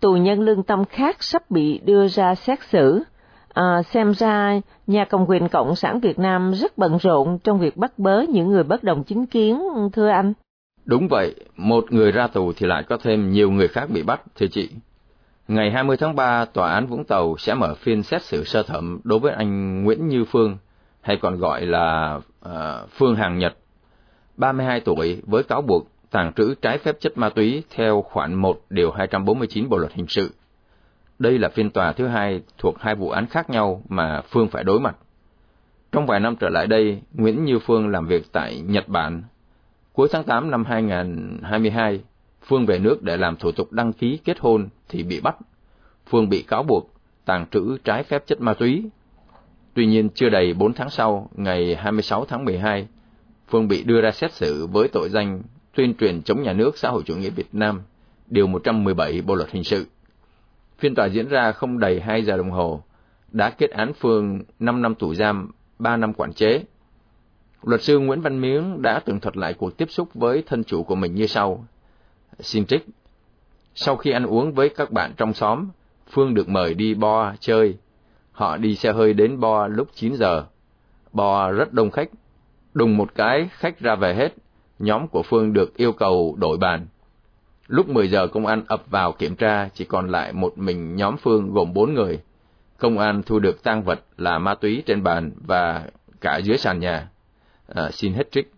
tù 0.00 0.12
nhân 0.12 0.40
lương 0.40 0.62
tâm 0.62 0.84
khác 0.84 1.16
sắp 1.22 1.50
bị 1.50 1.78
đưa 1.78 2.08
ra 2.08 2.34
xét 2.34 2.58
xử. 2.62 3.02
À, 3.54 3.82
xem 3.82 4.14
ra 4.14 4.60
nhà 4.86 5.04
cầm 5.04 5.24
quyền 5.28 5.48
Cộng 5.48 5.76
sản 5.76 6.00
Việt 6.00 6.18
Nam 6.18 6.52
rất 6.54 6.78
bận 6.78 6.98
rộn 7.02 7.38
trong 7.44 7.58
việc 7.58 7.76
bắt 7.76 7.98
bớ 7.98 8.22
những 8.28 8.50
người 8.50 8.62
bất 8.62 8.82
đồng 8.82 9.04
chính 9.04 9.26
kiến, 9.26 9.62
thưa 9.92 10.08
anh. 10.08 10.32
Đúng 10.84 11.08
vậy, 11.08 11.34
một 11.56 11.84
người 11.90 12.12
ra 12.12 12.26
tù 12.26 12.52
thì 12.52 12.66
lại 12.66 12.82
có 12.82 12.98
thêm 13.02 13.30
nhiều 13.30 13.50
người 13.50 13.68
khác 13.68 13.90
bị 13.90 14.02
bắt, 14.02 14.20
thưa 14.36 14.46
chị. 14.46 14.70
Ngày 15.48 15.70
20 15.70 15.96
tháng 15.96 16.16
3, 16.16 16.44
Tòa 16.44 16.72
án 16.72 16.86
Vũng 16.86 17.04
Tàu 17.04 17.36
sẽ 17.38 17.54
mở 17.54 17.74
phiên 17.74 18.02
xét 18.02 18.22
xử 18.22 18.44
sơ 18.44 18.62
thẩm 18.62 19.00
đối 19.04 19.18
với 19.18 19.32
anh 19.32 19.84
Nguyễn 19.84 20.08
Như 20.08 20.24
Phương, 20.24 20.56
hay 21.06 21.16
còn 21.16 21.38
gọi 21.38 21.66
là 21.66 22.20
uh, 22.48 22.52
Phương 22.90 23.16
Hằng 23.16 23.38
Nhật, 23.38 23.56
32 24.36 24.80
tuổi 24.80 25.22
với 25.26 25.42
cáo 25.42 25.62
buộc 25.62 25.88
tàng 26.10 26.32
trữ 26.32 26.54
trái 26.54 26.78
phép 26.78 26.96
chất 27.00 27.18
ma 27.18 27.28
túy 27.28 27.62
theo 27.70 28.02
khoản 28.02 28.34
1 28.34 28.60
điều 28.70 28.90
249 28.90 29.68
Bộ 29.68 29.76
luật 29.76 29.92
hình 29.92 30.06
sự. 30.08 30.34
Đây 31.18 31.38
là 31.38 31.48
phiên 31.48 31.70
tòa 31.70 31.92
thứ 31.92 32.06
hai 32.06 32.40
thuộc 32.58 32.80
hai 32.80 32.94
vụ 32.94 33.10
án 33.10 33.26
khác 33.26 33.50
nhau 33.50 33.82
mà 33.88 34.22
Phương 34.22 34.48
phải 34.48 34.64
đối 34.64 34.80
mặt. 34.80 34.96
Trong 35.92 36.06
vài 36.06 36.20
năm 36.20 36.36
trở 36.36 36.48
lại 36.48 36.66
đây, 36.66 37.00
Nguyễn 37.12 37.44
Như 37.44 37.58
Phương 37.58 37.88
làm 37.88 38.06
việc 38.06 38.32
tại 38.32 38.60
Nhật 38.60 38.88
Bản. 38.88 39.22
Cuối 39.92 40.08
tháng 40.12 40.24
8 40.24 40.50
năm 40.50 40.64
2022, 40.64 42.00
Phương 42.42 42.66
về 42.66 42.78
nước 42.78 43.02
để 43.02 43.16
làm 43.16 43.36
thủ 43.36 43.52
tục 43.52 43.72
đăng 43.72 43.92
ký 43.92 44.18
kết 44.24 44.38
hôn 44.40 44.68
thì 44.88 45.02
bị 45.02 45.20
bắt. 45.20 45.36
Phương 46.06 46.28
bị 46.28 46.42
cáo 46.42 46.62
buộc 46.62 46.90
tàng 47.24 47.46
trữ 47.50 47.76
trái 47.84 48.02
phép 48.02 48.26
chất 48.26 48.40
ma 48.40 48.54
túy. 48.54 48.90
Tuy 49.76 49.86
nhiên 49.86 50.08
chưa 50.14 50.28
đầy 50.28 50.54
4 50.54 50.72
tháng 50.74 50.90
sau, 50.90 51.30
ngày 51.34 51.74
26 51.74 52.24
tháng 52.24 52.44
12, 52.44 52.88
Phương 53.48 53.68
bị 53.68 53.82
đưa 53.84 54.00
ra 54.00 54.10
xét 54.10 54.32
xử 54.32 54.66
với 54.66 54.88
tội 54.88 55.08
danh 55.08 55.42
tuyên 55.74 55.94
truyền 55.94 56.22
chống 56.22 56.42
nhà 56.42 56.52
nước 56.52 56.78
xã 56.78 56.88
hội 56.88 57.02
chủ 57.06 57.16
nghĩa 57.16 57.30
Việt 57.30 57.48
Nam, 57.52 57.82
điều 58.26 58.46
117 58.46 59.22
Bộ 59.22 59.34
luật 59.34 59.50
hình 59.50 59.64
sự. 59.64 59.86
Phiên 60.78 60.94
tòa 60.94 61.06
diễn 61.06 61.28
ra 61.28 61.52
không 61.52 61.78
đầy 61.78 62.00
2 62.00 62.22
giờ 62.22 62.36
đồng 62.36 62.50
hồ, 62.50 62.82
đã 63.32 63.50
kết 63.50 63.70
án 63.70 63.92
Phương 63.92 64.40
5 64.58 64.82
năm 64.82 64.94
tù 64.94 65.14
giam, 65.14 65.50
3 65.78 65.96
năm 65.96 66.12
quản 66.12 66.32
chế. 66.32 66.62
Luật 67.62 67.82
sư 67.82 67.98
Nguyễn 67.98 68.20
Văn 68.20 68.40
Miếng 68.40 68.82
đã 68.82 69.00
tường 69.00 69.20
thuật 69.20 69.36
lại 69.36 69.54
cuộc 69.54 69.76
tiếp 69.76 69.90
xúc 69.90 70.14
với 70.14 70.42
thân 70.46 70.64
chủ 70.64 70.82
của 70.82 70.94
mình 70.94 71.14
như 71.14 71.26
sau. 71.26 71.64
Xin 72.40 72.66
trích. 72.66 72.86
Sau 73.74 73.96
khi 73.96 74.10
ăn 74.10 74.26
uống 74.26 74.52
với 74.52 74.68
các 74.68 74.90
bạn 74.90 75.12
trong 75.16 75.34
xóm, 75.34 75.68
Phương 76.10 76.34
được 76.34 76.48
mời 76.48 76.74
đi 76.74 76.94
bo 76.94 77.32
chơi. 77.40 77.76
Họ 78.36 78.56
đi 78.56 78.76
xe 78.76 78.92
hơi 78.92 79.12
đến 79.12 79.40
bo 79.40 79.66
lúc 79.66 79.88
9 79.94 80.14
giờ. 80.14 80.44
Bo 81.12 81.50
rất 81.50 81.72
đông 81.72 81.90
khách. 81.90 82.08
Đùng 82.74 82.96
một 82.96 83.14
cái, 83.14 83.48
khách 83.52 83.80
ra 83.80 83.94
về 83.94 84.14
hết. 84.14 84.34
Nhóm 84.78 85.08
của 85.08 85.22
Phương 85.22 85.52
được 85.52 85.76
yêu 85.76 85.92
cầu 85.92 86.36
đổi 86.38 86.56
bàn. 86.58 86.86
Lúc 87.66 87.88
10 87.88 88.08
giờ 88.08 88.26
công 88.26 88.46
an 88.46 88.62
ập 88.68 88.82
vào 88.90 89.12
kiểm 89.12 89.36
tra, 89.36 89.68
chỉ 89.74 89.84
còn 89.84 90.08
lại 90.08 90.32
một 90.32 90.58
mình 90.58 90.96
nhóm 90.96 91.16
Phương 91.16 91.52
gồm 91.52 91.72
4 91.74 91.94
người. 91.94 92.20
Công 92.78 92.98
an 92.98 93.22
thu 93.22 93.38
được 93.38 93.62
tang 93.62 93.82
vật 93.82 94.00
là 94.16 94.38
ma 94.38 94.54
túy 94.54 94.82
trên 94.86 95.02
bàn 95.02 95.32
và 95.46 95.86
cả 96.20 96.36
dưới 96.36 96.58
sàn 96.58 96.80
nhà. 96.80 97.08
À, 97.68 97.90
xin 97.90 98.12
hết 98.12 98.32
trích. 98.32 98.52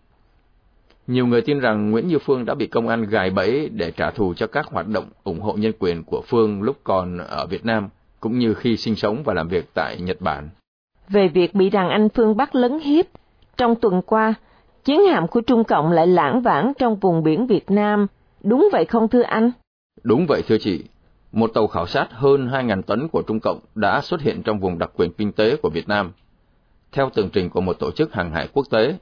Nhiều 1.07 1.27
người 1.27 1.41
tin 1.41 1.59
rằng 1.59 1.91
Nguyễn 1.91 2.07
Như 2.07 2.19
Phương 2.19 2.45
đã 2.45 2.55
bị 2.55 2.67
công 2.67 2.87
an 2.87 3.03
gài 3.03 3.29
bẫy 3.29 3.69
để 3.69 3.91
trả 3.91 4.11
thù 4.11 4.33
cho 4.33 4.47
các 4.47 4.65
hoạt 4.65 4.87
động 4.87 5.09
ủng 5.23 5.39
hộ 5.39 5.53
nhân 5.53 5.71
quyền 5.79 6.03
của 6.03 6.21
Phương 6.27 6.61
lúc 6.61 6.77
còn 6.83 7.17
ở 7.17 7.45
Việt 7.45 7.65
Nam, 7.65 7.89
cũng 8.19 8.39
như 8.39 8.53
khi 8.53 8.77
sinh 8.77 8.95
sống 8.95 9.23
và 9.25 9.33
làm 9.33 9.47
việc 9.47 9.69
tại 9.73 9.97
Nhật 10.01 10.21
Bản. 10.21 10.49
Về 11.09 11.27
việc 11.27 11.55
bị 11.55 11.69
đàn 11.69 11.89
anh 11.89 12.09
Phương 12.09 12.37
bắt 12.37 12.55
lấn 12.55 12.79
hiếp, 12.79 13.05
trong 13.57 13.75
tuần 13.75 14.01
qua, 14.01 14.33
chiến 14.83 14.99
hạm 15.11 15.27
của 15.27 15.41
Trung 15.41 15.63
Cộng 15.63 15.91
lại 15.91 16.07
lãng 16.07 16.41
vãng 16.41 16.73
trong 16.79 16.95
vùng 16.95 17.23
biển 17.23 17.47
Việt 17.47 17.71
Nam, 17.71 18.07
đúng 18.43 18.69
vậy 18.71 18.85
không 18.85 19.07
thưa 19.07 19.21
anh? 19.21 19.51
Đúng 20.03 20.25
vậy 20.27 20.41
thưa 20.47 20.57
chị. 20.57 20.83
Một 21.31 21.51
tàu 21.53 21.67
khảo 21.67 21.87
sát 21.87 22.07
hơn 22.11 22.47
2.000 22.47 22.81
tấn 22.81 23.07
của 23.07 23.21
Trung 23.21 23.39
Cộng 23.39 23.59
đã 23.75 24.01
xuất 24.01 24.21
hiện 24.21 24.43
trong 24.43 24.59
vùng 24.59 24.79
đặc 24.79 24.91
quyền 24.95 25.13
kinh 25.13 25.31
tế 25.31 25.55
của 25.55 25.69
Việt 25.69 25.87
Nam. 25.87 26.11
Theo 26.91 27.09
tường 27.09 27.29
trình 27.33 27.49
của 27.49 27.61
một 27.61 27.79
tổ 27.79 27.91
chức 27.91 28.13
hàng 28.13 28.31
hải 28.31 28.47
quốc 28.53 28.65
tế, 28.69 28.95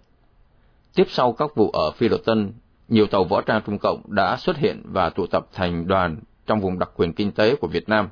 Tiếp 0.97 1.07
sau 1.09 1.31
các 1.31 1.55
vụ 1.55 1.69
ở 1.69 1.91
Phi 1.91 2.09
Luật 2.09 2.25
Tân, 2.25 2.53
nhiều 2.88 3.07
tàu 3.07 3.24
võ 3.24 3.41
trang 3.41 3.62
Trung 3.65 3.77
Cộng 3.77 4.01
đã 4.07 4.38
xuất 4.38 4.57
hiện 4.57 4.81
và 4.86 5.09
tụ 5.09 5.25
tập 5.27 5.47
thành 5.53 5.88
đoàn 5.88 6.17
trong 6.47 6.59
vùng 6.59 6.79
đặc 6.79 6.89
quyền 6.95 7.13
kinh 7.13 7.31
tế 7.31 7.55
của 7.55 7.67
Việt 7.67 7.89
Nam. 7.89 8.09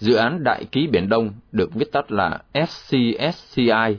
Dự 0.00 0.14
án 0.14 0.44
Đại 0.44 0.64
ký 0.64 0.86
Biển 0.86 1.08
Đông 1.08 1.32
được 1.52 1.74
viết 1.74 1.92
tắt 1.92 2.12
là 2.12 2.38
SCSCI 2.54 3.96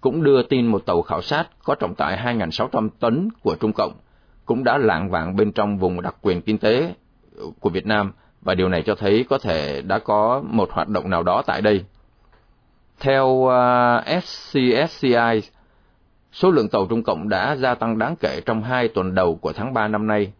cũng 0.00 0.24
đưa 0.24 0.42
tin 0.42 0.66
một 0.66 0.86
tàu 0.86 1.02
khảo 1.02 1.22
sát 1.22 1.48
có 1.64 1.74
trọng 1.74 1.94
tải 1.94 2.36
2.600 2.36 2.88
tấn 3.00 3.28
của 3.42 3.56
Trung 3.60 3.72
Cộng 3.72 3.92
cũng 4.44 4.64
đã 4.64 4.78
lạng 4.78 5.10
vạng 5.10 5.36
bên 5.36 5.52
trong 5.52 5.78
vùng 5.78 6.02
đặc 6.02 6.16
quyền 6.22 6.42
kinh 6.42 6.58
tế 6.58 6.94
của 7.60 7.70
Việt 7.70 7.86
Nam 7.86 8.12
và 8.42 8.54
điều 8.54 8.68
này 8.68 8.82
cho 8.86 8.94
thấy 8.94 9.26
có 9.30 9.38
thể 9.38 9.82
đã 9.82 9.98
có 9.98 10.42
một 10.44 10.70
hoạt 10.72 10.88
động 10.88 11.10
nào 11.10 11.22
đó 11.22 11.42
tại 11.46 11.62
đây. 11.62 11.84
Theo 13.00 13.26
uh, 13.26 14.22
SCSCI, 14.24 15.42
số 16.32 16.50
lượng 16.50 16.68
tàu 16.68 16.86
Trung 16.86 17.02
Cộng 17.02 17.28
đã 17.28 17.56
gia 17.56 17.74
tăng 17.74 17.98
đáng 17.98 18.16
kể 18.20 18.40
trong 18.46 18.62
hai 18.62 18.88
tuần 18.88 19.14
đầu 19.14 19.36
của 19.36 19.52
tháng 19.52 19.74
3 19.74 19.88
năm 19.88 20.06
nay, 20.06 20.32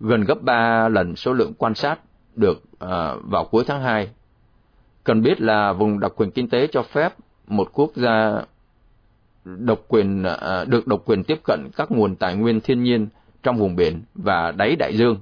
gần 0.00 0.24
gấp 0.24 0.42
3 0.42 0.88
lần 0.88 1.16
số 1.16 1.32
lượng 1.32 1.52
quan 1.58 1.74
sát 1.74 1.98
được 2.36 2.62
uh, 2.74 2.88
vào 3.24 3.44
cuối 3.50 3.64
tháng 3.66 3.82
2. 3.82 4.08
Cần 5.04 5.22
biết 5.22 5.40
là 5.40 5.72
vùng 5.72 6.00
đặc 6.00 6.12
quyền 6.16 6.30
kinh 6.30 6.48
tế 6.48 6.66
cho 6.66 6.82
phép 6.82 7.14
một 7.46 7.70
quốc 7.72 7.90
gia 7.94 8.42
độc 9.44 9.80
quyền 9.88 10.22
à, 10.22 10.64
được 10.64 10.86
độc 10.86 11.02
quyền 11.04 11.24
tiếp 11.24 11.40
cận 11.44 11.68
các 11.76 11.90
nguồn 11.90 12.16
tài 12.16 12.36
nguyên 12.36 12.60
thiên 12.60 12.82
nhiên 12.82 13.08
trong 13.42 13.56
vùng 13.56 13.76
biển 13.76 14.02
và 14.14 14.52
đáy 14.52 14.76
đại 14.76 14.96
dương. 14.96 15.16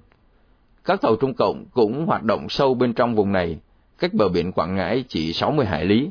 Các 0.85 1.01
tàu 1.01 1.17
Trung 1.17 1.35
Cộng 1.35 1.65
cũng 1.75 2.07
hoạt 2.07 2.23
động 2.23 2.49
sâu 2.49 2.75
bên 2.75 2.93
trong 2.93 3.15
vùng 3.15 3.33
này, 3.33 3.59
cách 3.99 4.15
bờ 4.15 4.29
biển 4.29 4.53
Quảng 4.53 4.75
Ngãi 4.77 5.05
chỉ 5.09 5.33
60 5.33 5.67
hải 5.67 5.85
lý. 5.85 6.11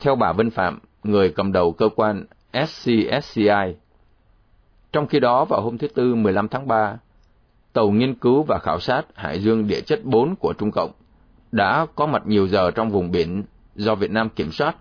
Theo 0.00 0.14
bà 0.14 0.32
Vân 0.32 0.50
Phạm, 0.50 0.78
người 1.04 1.30
cầm 1.30 1.52
đầu 1.52 1.72
cơ 1.72 1.88
quan 1.96 2.24
SCSCI. 2.52 3.74
Trong 4.92 5.06
khi 5.06 5.20
đó, 5.20 5.44
vào 5.44 5.60
hôm 5.60 5.78
thứ 5.78 5.88
Tư 5.88 6.14
15 6.14 6.48
tháng 6.48 6.68
3, 6.68 6.98
tàu 7.72 7.90
nghiên 7.90 8.14
cứu 8.14 8.42
và 8.42 8.58
khảo 8.58 8.80
sát 8.80 9.02
Hải 9.14 9.40
dương 9.42 9.66
địa 9.66 9.80
chất 9.80 10.04
4 10.04 10.36
của 10.36 10.52
Trung 10.52 10.70
Cộng 10.70 10.90
đã 11.52 11.86
có 11.94 12.06
mặt 12.06 12.22
nhiều 12.26 12.48
giờ 12.48 12.70
trong 12.70 12.90
vùng 12.90 13.10
biển 13.10 13.42
do 13.74 13.94
Việt 13.94 14.10
Nam 14.10 14.28
kiểm 14.28 14.52
soát 14.52 14.76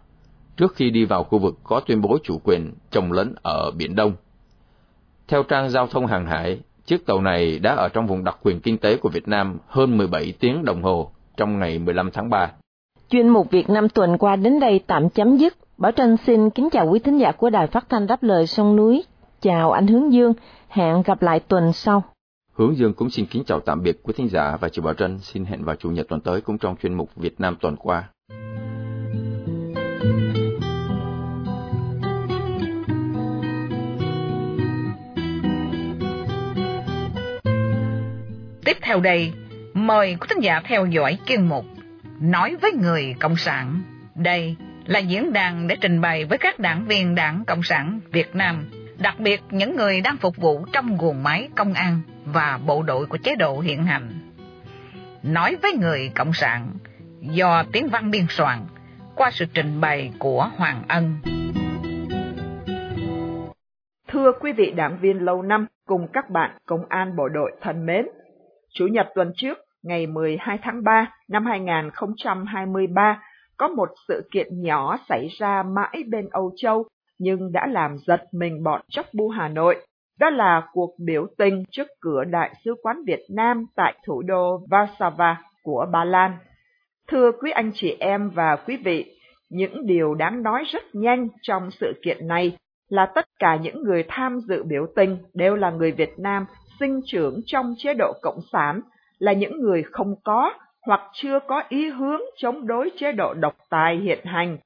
trước 0.57 0.75
khi 0.75 0.89
đi 0.89 1.05
vào 1.05 1.23
khu 1.23 1.39
vực 1.39 1.55
có 1.63 1.79
tuyên 1.79 2.01
bố 2.01 2.17
chủ 2.23 2.41
quyền 2.43 2.73
trồng 2.91 3.11
lấn 3.11 3.35
ở 3.43 3.71
Biển 3.71 3.95
Đông. 3.95 4.13
Theo 5.27 5.43
trang 5.43 5.69
giao 5.69 5.87
thông 5.87 6.07
hàng 6.07 6.25
hải, 6.25 6.59
chiếc 6.85 7.05
tàu 7.05 7.21
này 7.21 7.59
đã 7.59 7.75
ở 7.75 7.89
trong 7.89 8.07
vùng 8.07 8.23
đặc 8.23 8.37
quyền 8.43 8.59
kinh 8.59 8.77
tế 8.77 8.97
của 8.97 9.09
Việt 9.09 9.27
Nam 9.27 9.57
hơn 9.67 9.97
17 9.97 10.33
tiếng 10.39 10.65
đồng 10.65 10.83
hồ 10.83 11.11
trong 11.37 11.59
ngày 11.59 11.79
15 11.79 12.11
tháng 12.11 12.29
3. 12.29 12.51
Chuyên 13.09 13.29
mục 13.29 13.51
Việt 13.51 13.69
Nam 13.69 13.89
tuần 13.89 14.17
qua 14.17 14.35
đến 14.35 14.59
đây 14.59 14.79
tạm 14.87 15.09
chấm 15.09 15.37
dứt. 15.37 15.53
Bảo 15.77 15.91
Trân 15.91 16.17
xin 16.17 16.49
kính 16.49 16.69
chào 16.69 16.87
quý 16.87 16.99
thính 16.99 17.17
giả 17.17 17.31
của 17.31 17.49
Đài 17.49 17.67
Phát 17.67 17.89
thanh 17.89 18.07
Đáp 18.07 18.23
lời 18.23 18.47
sông 18.47 18.75
núi. 18.75 19.03
Chào 19.41 19.71
anh 19.71 19.87
Hướng 19.87 20.13
Dương, 20.13 20.33
hẹn 20.69 21.01
gặp 21.01 21.21
lại 21.21 21.39
tuần 21.39 21.73
sau. 21.73 22.03
Hướng 22.53 22.77
Dương 22.77 22.93
cũng 22.93 23.09
xin 23.09 23.25
kính 23.25 23.43
chào 23.47 23.59
tạm 23.59 23.83
biệt 23.83 23.99
quý 24.03 24.13
thính 24.17 24.29
giả 24.29 24.57
và 24.61 24.69
chị 24.69 24.81
Bảo 24.81 24.93
Trân 24.93 25.19
xin 25.19 25.45
hẹn 25.45 25.63
vào 25.63 25.75
Chủ 25.75 25.89
nhật 25.89 26.07
tuần 26.09 26.21
tới 26.21 26.41
cũng 26.41 26.57
trong 26.57 26.75
chuyên 26.81 26.93
mục 26.93 27.09
Việt 27.15 27.39
Nam 27.39 27.55
tuần 27.61 27.75
qua. 27.75 28.03
Tiếp 38.65 38.77
theo 38.81 38.99
đây, 38.99 39.33
mời 39.73 40.17
quý 40.19 40.27
thính 40.29 40.43
giả 40.43 40.61
theo 40.65 40.85
dõi 40.85 41.17
chuyên 41.25 41.47
mục 41.47 41.65
Nói 42.21 42.55
với 42.61 42.71
người 42.71 43.15
Cộng 43.19 43.37
sản. 43.37 43.81
Đây 44.15 44.55
là 44.85 44.99
diễn 44.99 45.33
đàn 45.33 45.67
để 45.67 45.75
trình 45.81 46.01
bày 46.01 46.25
với 46.25 46.37
các 46.37 46.59
đảng 46.59 46.85
viên 46.85 47.15
Đảng 47.15 47.43
Cộng 47.45 47.63
sản 47.63 47.99
Việt 48.11 48.35
Nam, 48.35 48.69
đặc 49.01 49.19
biệt 49.19 49.41
những 49.49 49.75
người 49.75 50.01
đang 50.01 50.17
phục 50.17 50.37
vụ 50.37 50.65
trong 50.73 50.97
guồng 50.97 51.23
máy 51.23 51.49
công 51.55 51.73
an 51.73 52.01
và 52.25 52.59
bộ 52.67 52.83
đội 52.83 53.05
của 53.05 53.17
chế 53.17 53.35
độ 53.35 53.59
hiện 53.59 53.83
hành. 53.83 54.09
Nói 55.23 55.55
với 55.61 55.73
người 55.73 56.11
Cộng 56.15 56.33
sản 56.33 56.69
do 57.21 57.63
tiếng 57.71 57.89
văn 57.89 58.11
biên 58.11 58.25
soạn 58.29 58.59
qua 59.15 59.31
sự 59.31 59.45
trình 59.53 59.81
bày 59.81 60.11
của 60.19 60.49
Hoàng 60.57 60.83
Ân. 60.87 61.15
Thưa 64.07 64.31
quý 64.39 64.51
vị 64.51 64.71
đảng 64.75 64.97
viên 65.01 65.25
lâu 65.25 65.41
năm 65.41 65.65
cùng 65.87 66.07
các 66.13 66.29
bạn 66.29 66.57
công 66.65 66.85
an 66.89 67.15
bộ 67.15 67.29
đội 67.29 67.51
thân 67.61 67.85
mến, 67.85 68.05
Chủ 68.73 68.87
nhật 68.87 69.07
tuần 69.15 69.31
trước, 69.35 69.57
ngày 69.83 70.07
12 70.07 70.59
tháng 70.61 70.83
3 70.83 71.13
năm 71.27 71.45
2023, 71.45 73.21
có 73.57 73.67
một 73.67 73.89
sự 74.07 74.29
kiện 74.31 74.61
nhỏ 74.61 74.97
xảy 75.09 75.27
ra 75.39 75.63
mãi 75.63 76.03
bên 76.09 76.29
Âu 76.31 76.53
Châu, 76.57 76.85
nhưng 77.21 77.51
đã 77.51 77.67
làm 77.67 77.97
giật 78.07 78.23
mình 78.31 78.63
bọn 78.63 78.81
chóc 78.89 79.05
bu 79.13 79.29
Hà 79.29 79.47
Nội. 79.47 79.85
Đó 80.19 80.29
là 80.29 80.67
cuộc 80.73 80.95
biểu 81.05 81.27
tình 81.37 81.63
trước 81.71 81.87
cửa 81.99 82.23
Đại 82.23 82.55
sứ 82.65 82.75
quán 82.81 82.97
Việt 83.07 83.19
Nam 83.29 83.65
tại 83.75 83.93
thủ 84.05 84.21
đô 84.21 84.59
Warsaw. 84.69 85.35
của 85.63 85.85
Ba 85.91 86.03
Lan. 86.03 86.37
Thưa 87.07 87.31
quý 87.31 87.51
anh 87.51 87.71
chị 87.73 87.95
em 87.99 88.29
và 88.29 88.55
quý 88.55 88.77
vị, 88.77 89.15
những 89.49 89.85
điều 89.85 90.13
đáng 90.13 90.43
nói 90.43 90.63
rất 90.73 90.83
nhanh 90.93 91.27
trong 91.41 91.71
sự 91.71 91.93
kiện 92.03 92.27
này 92.27 92.57
là 92.89 93.05
tất 93.15 93.25
cả 93.39 93.55
những 93.55 93.83
người 93.83 94.05
tham 94.07 94.39
dự 94.47 94.63
biểu 94.63 94.85
tình 94.95 95.17
đều 95.33 95.55
là 95.55 95.71
người 95.71 95.91
Việt 95.91 96.13
Nam 96.17 96.45
sinh 96.79 97.01
trưởng 97.05 97.41
trong 97.45 97.73
chế 97.77 97.93
độ 97.93 98.13
Cộng 98.21 98.39
sản, 98.51 98.81
là 99.19 99.33
những 99.33 99.61
người 99.61 99.83
không 99.91 100.15
có 100.23 100.53
hoặc 100.85 101.01
chưa 101.13 101.39
có 101.47 101.63
ý 101.69 101.89
hướng 101.89 102.21
chống 102.37 102.67
đối 102.67 102.91
chế 102.97 103.11
độ 103.11 103.33
độc 103.33 103.55
tài 103.69 103.97
hiện 103.97 104.19
hành. 104.25 104.57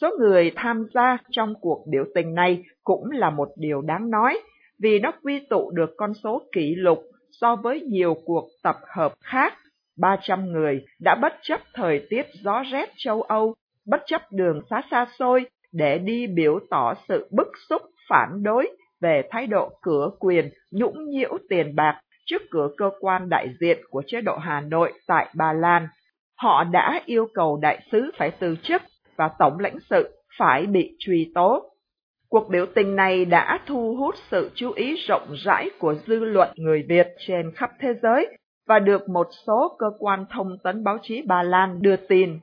Số 0.00 0.10
người 0.18 0.52
tham 0.56 0.86
gia 0.94 1.18
trong 1.30 1.54
cuộc 1.60 1.84
biểu 1.90 2.04
tình 2.14 2.34
này 2.34 2.62
cũng 2.84 3.10
là 3.10 3.30
một 3.30 3.48
điều 3.56 3.82
đáng 3.82 4.10
nói, 4.10 4.40
vì 4.82 4.98
nó 4.98 5.12
quy 5.22 5.46
tụ 5.50 5.70
được 5.70 5.90
con 5.96 6.14
số 6.14 6.42
kỷ 6.52 6.74
lục 6.74 6.98
so 7.40 7.56
với 7.56 7.80
nhiều 7.80 8.14
cuộc 8.24 8.48
tập 8.62 8.76
hợp 8.96 9.12
khác. 9.24 9.54
300 9.98 10.52
người 10.52 10.84
đã 11.00 11.14
bất 11.14 11.32
chấp 11.42 11.60
thời 11.74 12.06
tiết 12.10 12.26
gió 12.44 12.62
rét 12.72 12.90
châu 12.96 13.22
Âu, 13.22 13.54
bất 13.86 14.02
chấp 14.06 14.22
đường 14.32 14.60
xá 14.70 14.82
xa 14.90 15.06
xôi 15.18 15.46
để 15.72 15.98
đi 15.98 16.26
biểu 16.26 16.58
tỏ 16.70 16.94
sự 17.08 17.28
bức 17.30 17.48
xúc 17.68 17.82
phản 18.08 18.42
đối 18.42 18.68
về 19.00 19.22
thái 19.30 19.46
độ 19.46 19.70
cửa 19.82 20.10
quyền 20.18 20.50
nhũng 20.72 21.08
nhiễu 21.08 21.38
tiền 21.48 21.76
bạc 21.76 22.00
trước 22.26 22.42
cửa 22.50 22.68
cơ 22.76 22.90
quan 23.00 23.28
đại 23.28 23.48
diện 23.60 23.78
của 23.90 24.02
chế 24.06 24.20
độ 24.20 24.36
Hà 24.36 24.60
Nội 24.60 24.92
tại 25.06 25.28
Ba 25.34 25.52
Lan. 25.52 25.88
Họ 26.36 26.64
đã 26.64 27.00
yêu 27.06 27.28
cầu 27.34 27.58
đại 27.62 27.86
sứ 27.92 28.10
phải 28.18 28.30
từ 28.40 28.56
chức 28.62 28.82
và 29.20 29.30
tổng 29.38 29.58
lãnh 29.58 29.78
sự 29.90 30.08
phải 30.38 30.66
bị 30.66 30.96
truy 30.98 31.32
tố. 31.34 31.62
Cuộc 32.28 32.48
biểu 32.50 32.66
tình 32.74 32.96
này 32.96 33.24
đã 33.24 33.60
thu 33.66 33.96
hút 33.98 34.14
sự 34.30 34.50
chú 34.54 34.72
ý 34.72 34.96
rộng 35.08 35.34
rãi 35.44 35.70
của 35.78 35.94
dư 36.06 36.24
luận 36.24 36.48
người 36.56 36.84
Việt 36.88 37.08
trên 37.26 37.52
khắp 37.54 37.70
thế 37.80 37.94
giới 38.02 38.28
và 38.68 38.78
được 38.78 39.08
một 39.08 39.26
số 39.46 39.76
cơ 39.78 39.86
quan 39.98 40.24
thông 40.30 40.58
tấn 40.64 40.84
báo 40.84 40.98
chí 41.02 41.22
Ba 41.22 41.42
Lan 41.42 41.82
đưa 41.82 41.96
tin. 41.96 42.38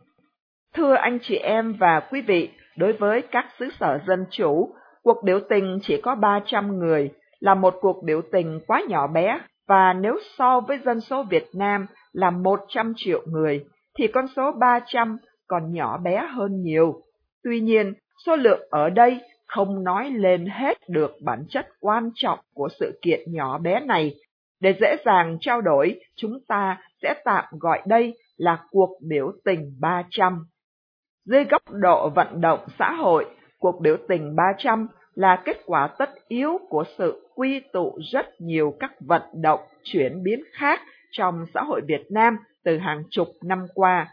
Thưa 0.76 0.94
anh 0.94 1.20
chị 1.22 1.36
em 1.36 1.74
và 1.80 2.00
quý 2.12 2.22
vị, 2.22 2.50
đối 2.78 2.94
với 2.94 3.22
các 3.22 3.46
xứ 3.60 3.70
sở 3.80 4.00
dân 4.08 4.26
chủ, 4.32 4.70
cuộc 5.04 5.24
biểu 5.24 5.40
tình 5.50 5.80
chỉ 5.82 6.02
có 6.02 6.16
300 6.16 6.80
người 6.80 7.12
là 7.40 7.56
một 7.56 7.76
cuộc 7.82 8.04
biểu 8.04 8.22
tình 8.32 8.60
quá 8.68 8.82
nhỏ 8.90 9.08
bé 9.08 9.40
và 9.68 9.94
nếu 9.94 10.20
so 10.38 10.60
với 10.60 10.80
dân 10.86 11.02
số 11.02 11.24
Việt 11.24 11.48
Nam 11.54 11.86
là 12.14 12.30
100 12.30 12.94
triệu 12.96 13.22
người, 13.26 13.66
thì 13.98 14.08
con 14.08 14.26
số 14.36 14.52
300 14.52 15.18
còn 15.48 15.74
nhỏ 15.74 15.98
bé 15.98 16.28
hơn 16.36 16.62
nhiều. 16.62 17.02
Tuy 17.44 17.60
nhiên, 17.60 17.94
số 18.26 18.36
lượng 18.36 18.68
ở 18.70 18.90
đây 18.90 19.20
không 19.48 19.84
nói 19.84 20.10
lên 20.10 20.46
hết 20.46 20.90
được 20.90 21.12
bản 21.22 21.46
chất 21.50 21.68
quan 21.80 22.12
trọng 22.16 22.40
của 22.54 22.70
sự 22.80 23.00
kiện 23.02 23.20
nhỏ 23.28 23.58
bé 23.58 23.80
này. 23.80 24.16
Để 24.60 24.74
dễ 24.82 24.96
dàng 25.06 25.38
trao 25.42 25.62
đổi, 25.62 26.00
chúng 26.16 26.40
ta 26.48 26.82
sẽ 27.02 27.22
tạm 27.26 27.46
gọi 27.60 27.82
đây 27.86 28.18
là 28.38 28.64
cuộc 28.72 28.90
biểu 29.02 29.32
tình 29.46 29.76
300. 29.80 30.46
Dưới 31.26 31.46
góc 31.46 31.62
độ 31.72 32.10
vận 32.10 32.42
động 32.42 32.60
xã 32.80 32.92
hội, 32.92 33.26
cuộc 33.60 33.82
biểu 33.82 33.98
tình 34.08 34.36
300 34.36 34.88
là 35.16 35.42
kết 35.46 35.58
quả 35.66 35.88
tất 35.98 36.10
yếu 36.28 36.58
của 36.70 36.84
sự 36.98 37.30
quy 37.36 37.62
tụ 37.74 38.00
rất 38.12 38.26
nhiều 38.42 38.76
các 38.80 38.92
vận 39.00 39.22
động 39.42 39.60
chuyển 39.84 40.24
biến 40.24 40.44
khác 40.54 40.80
trong 41.12 41.46
xã 41.54 41.62
hội 41.62 41.82
Việt 41.88 42.06
Nam 42.10 42.38
từ 42.64 42.78
hàng 42.78 43.04
chục 43.10 43.28
năm 43.44 43.66
qua. 43.74 44.08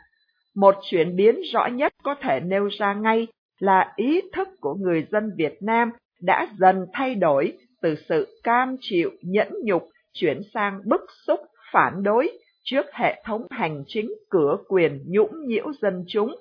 Một 0.57 0.75
chuyển 0.91 1.17
biến 1.17 1.41
rõ 1.53 1.67
nhất 1.67 1.95
có 2.03 2.15
thể 2.21 2.41
nêu 2.41 2.69
ra 2.79 2.95
ngay 2.95 3.27
là 3.59 3.93
ý 3.97 4.21
thức 4.33 4.49
của 4.61 4.75
người 4.75 5.07
dân 5.13 5.31
Việt 5.37 5.55
Nam 5.61 5.91
đã 6.23 6.49
dần 6.59 6.87
thay 6.93 7.15
đổi 7.15 7.53
từ 7.83 7.95
sự 8.09 8.41
cam 8.43 8.77
chịu 8.81 9.11
nhẫn 9.23 9.49
nhục 9.65 9.89
chuyển 10.13 10.41
sang 10.55 10.81
bức 10.85 11.01
xúc 11.27 11.41
phản 11.73 12.03
đối 12.03 12.39
trước 12.65 12.87
hệ 12.93 13.23
thống 13.25 13.47
hành 13.51 13.85
chính 13.87 14.11
cửa 14.31 14.57
quyền 14.69 15.05
nhũng 15.07 15.47
nhiễu 15.47 15.73
dân 15.83 16.05
chúng. 16.09 16.35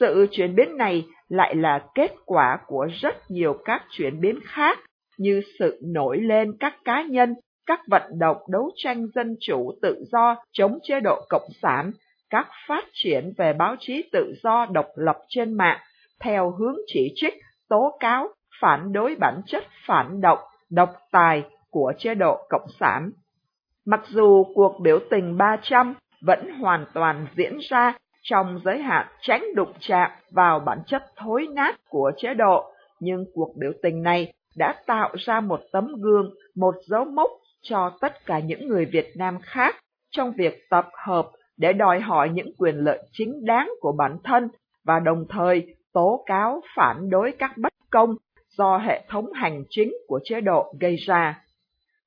Sự 0.00 0.26
chuyển 0.30 0.54
biến 0.54 0.76
này 0.76 1.04
lại 1.28 1.54
là 1.54 1.86
kết 1.94 2.14
quả 2.24 2.58
của 2.66 2.88
rất 3.00 3.30
nhiều 3.30 3.58
các 3.64 3.82
chuyển 3.90 4.20
biến 4.20 4.38
khác 4.44 4.78
như 5.18 5.42
sự 5.58 5.80
nổi 5.82 6.18
lên 6.20 6.52
các 6.60 6.74
cá 6.84 7.02
nhân, 7.02 7.34
các 7.66 7.80
vận 7.90 8.02
động 8.18 8.36
đấu 8.48 8.70
tranh 8.76 9.06
dân 9.14 9.36
chủ 9.40 9.72
tự 9.82 10.04
do 10.12 10.36
chống 10.52 10.78
chế 10.82 11.00
độ 11.00 11.26
cộng 11.28 11.48
sản, 11.62 11.90
các 12.30 12.48
phát 12.68 12.84
triển 12.92 13.32
về 13.38 13.52
báo 13.52 13.76
chí 13.78 14.08
tự 14.12 14.34
do 14.42 14.66
độc 14.72 14.86
lập 14.96 15.16
trên 15.28 15.54
mạng 15.54 15.78
theo 16.20 16.50
hướng 16.50 16.76
chỉ 16.86 17.12
trích, 17.14 17.34
tố 17.68 17.96
cáo, 18.00 18.28
phản 18.60 18.92
đối 18.92 19.14
bản 19.14 19.40
chất 19.46 19.64
phản 19.86 20.20
động, 20.20 20.38
độc 20.70 20.90
tài 21.12 21.42
của 21.70 21.92
chế 21.98 22.14
độ 22.14 22.46
cộng 22.48 22.66
sản. 22.80 23.10
Mặc 23.86 24.00
dù 24.08 24.44
cuộc 24.54 24.80
biểu 24.80 24.98
tình 25.10 25.36
300 25.36 25.94
vẫn 26.20 26.50
hoàn 26.60 26.84
toàn 26.94 27.26
diễn 27.36 27.58
ra 27.70 27.94
trong 28.22 28.60
giới 28.64 28.78
hạn 28.78 29.06
tránh 29.20 29.44
đụng 29.54 29.72
chạm 29.80 30.10
vào 30.30 30.60
bản 30.60 30.78
chất 30.86 31.02
thối 31.16 31.46
nát 31.54 31.76
của 31.88 32.12
chế 32.16 32.34
độ, 32.34 32.72
nhưng 33.00 33.24
cuộc 33.34 33.56
biểu 33.56 33.72
tình 33.82 34.02
này 34.02 34.32
đã 34.56 34.74
tạo 34.86 35.10
ra 35.18 35.40
một 35.40 35.60
tấm 35.72 35.94
gương, 36.00 36.34
một 36.56 36.74
dấu 36.86 37.04
mốc 37.04 37.30
cho 37.62 37.92
tất 38.00 38.26
cả 38.26 38.38
những 38.38 38.68
người 38.68 38.84
Việt 38.84 39.06
Nam 39.16 39.38
khác 39.42 39.76
trong 40.10 40.32
việc 40.32 40.66
tập 40.70 40.88
hợp 41.06 41.30
để 41.58 41.72
đòi 41.72 42.00
hỏi 42.00 42.30
những 42.34 42.50
quyền 42.58 42.76
lợi 42.76 43.08
chính 43.12 43.44
đáng 43.44 43.70
của 43.80 43.92
bản 43.92 44.16
thân 44.24 44.48
và 44.84 45.00
đồng 45.00 45.24
thời 45.28 45.74
tố 45.92 46.24
cáo 46.26 46.60
phản 46.76 47.10
đối 47.10 47.32
các 47.38 47.52
bất 47.56 47.72
công 47.90 48.16
do 48.48 48.78
hệ 48.78 49.04
thống 49.08 49.32
hành 49.32 49.64
chính 49.70 49.92
của 50.08 50.20
chế 50.24 50.40
độ 50.40 50.74
gây 50.80 50.96
ra. 50.96 51.40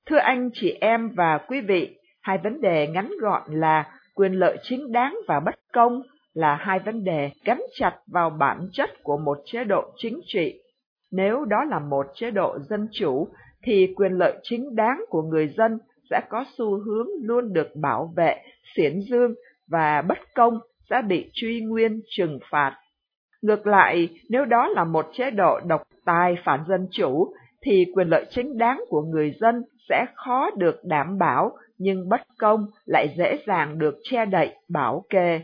Thưa 0.06 0.18
anh 0.18 0.50
chị 0.54 0.78
em 0.82 1.10
và 1.10 1.38
quý 1.48 1.62
vị, 1.62 1.96
hai 2.22 2.38
vấn 2.38 2.62
đề 2.62 2.88
ngắn 2.88 3.12
gọn 3.22 3.42
là 3.48 4.00
quyền 4.16 4.34
lợi 4.34 4.58
chính 4.64 4.92
đáng 4.92 5.18
và 5.28 5.40
bất 5.40 5.56
công 5.74 6.02
là 6.34 6.56
hai 6.56 6.80
vấn 6.80 7.04
đề 7.04 7.32
gắn 7.46 7.62
chặt 7.74 7.96
vào 8.08 8.30
bản 8.30 8.68
chất 8.74 8.90
của 9.04 9.18
một 9.18 9.38
chế 9.46 9.64
độ 9.64 9.84
chính 9.98 10.20
trị. 10.26 10.62
Nếu 11.12 11.46
đó 11.46 11.64
là 11.64 11.80
một 11.80 12.06
chế 12.16 12.32
độ 12.32 12.60
dân 12.60 12.88
chủ, 12.92 13.28
thì 13.64 13.94
quyền 13.96 14.12
lợi 14.12 14.34
chính 14.44 14.76
đáng 14.76 15.06
của 15.10 15.22
người 15.22 15.54
dân 15.58 15.80
sẽ 16.10 16.22
có 16.30 16.46
xu 16.58 16.80
hướng 16.84 17.08
luôn 17.22 17.54
được 17.54 17.68
bảo 17.76 18.14
vệ, 18.18 18.38
xiển 18.76 19.00
dương 19.10 19.34
và 19.68 20.02
bất 20.02 20.18
công 20.36 20.60
sẽ 20.90 21.02
bị 21.08 21.32
truy 21.34 21.62
nguyên 21.62 22.02
trừng 22.08 22.40
phạt. 22.52 22.76
Ngược 23.42 23.68
lại, 23.68 24.10
nếu 24.30 24.46
đó 24.46 24.68
là 24.68 24.84
một 24.84 25.06
chế 25.14 25.32
độ 25.32 25.60
độc 25.68 25.82
tài 26.06 26.36
phản 26.44 26.60
dân 26.68 26.88
chủ, 26.92 27.34
thì 27.62 27.86
quyền 27.94 28.08
lợi 28.08 28.26
chính 28.30 28.58
đáng 28.58 28.84
của 28.90 29.02
người 29.02 29.34
dân 29.40 29.64
sẽ 29.90 30.06
khó 30.16 30.50
được 30.58 30.80
đảm 30.84 31.18
bảo, 31.18 31.58
nhưng 31.78 32.10
bất 32.10 32.22
công 32.40 32.66
lại 32.86 33.16
dễ 33.18 33.38
dàng 33.48 33.80
được 33.80 33.96
che 34.04 34.26
đậy, 34.26 34.56
bảo 34.70 35.06
kê. 35.10 35.42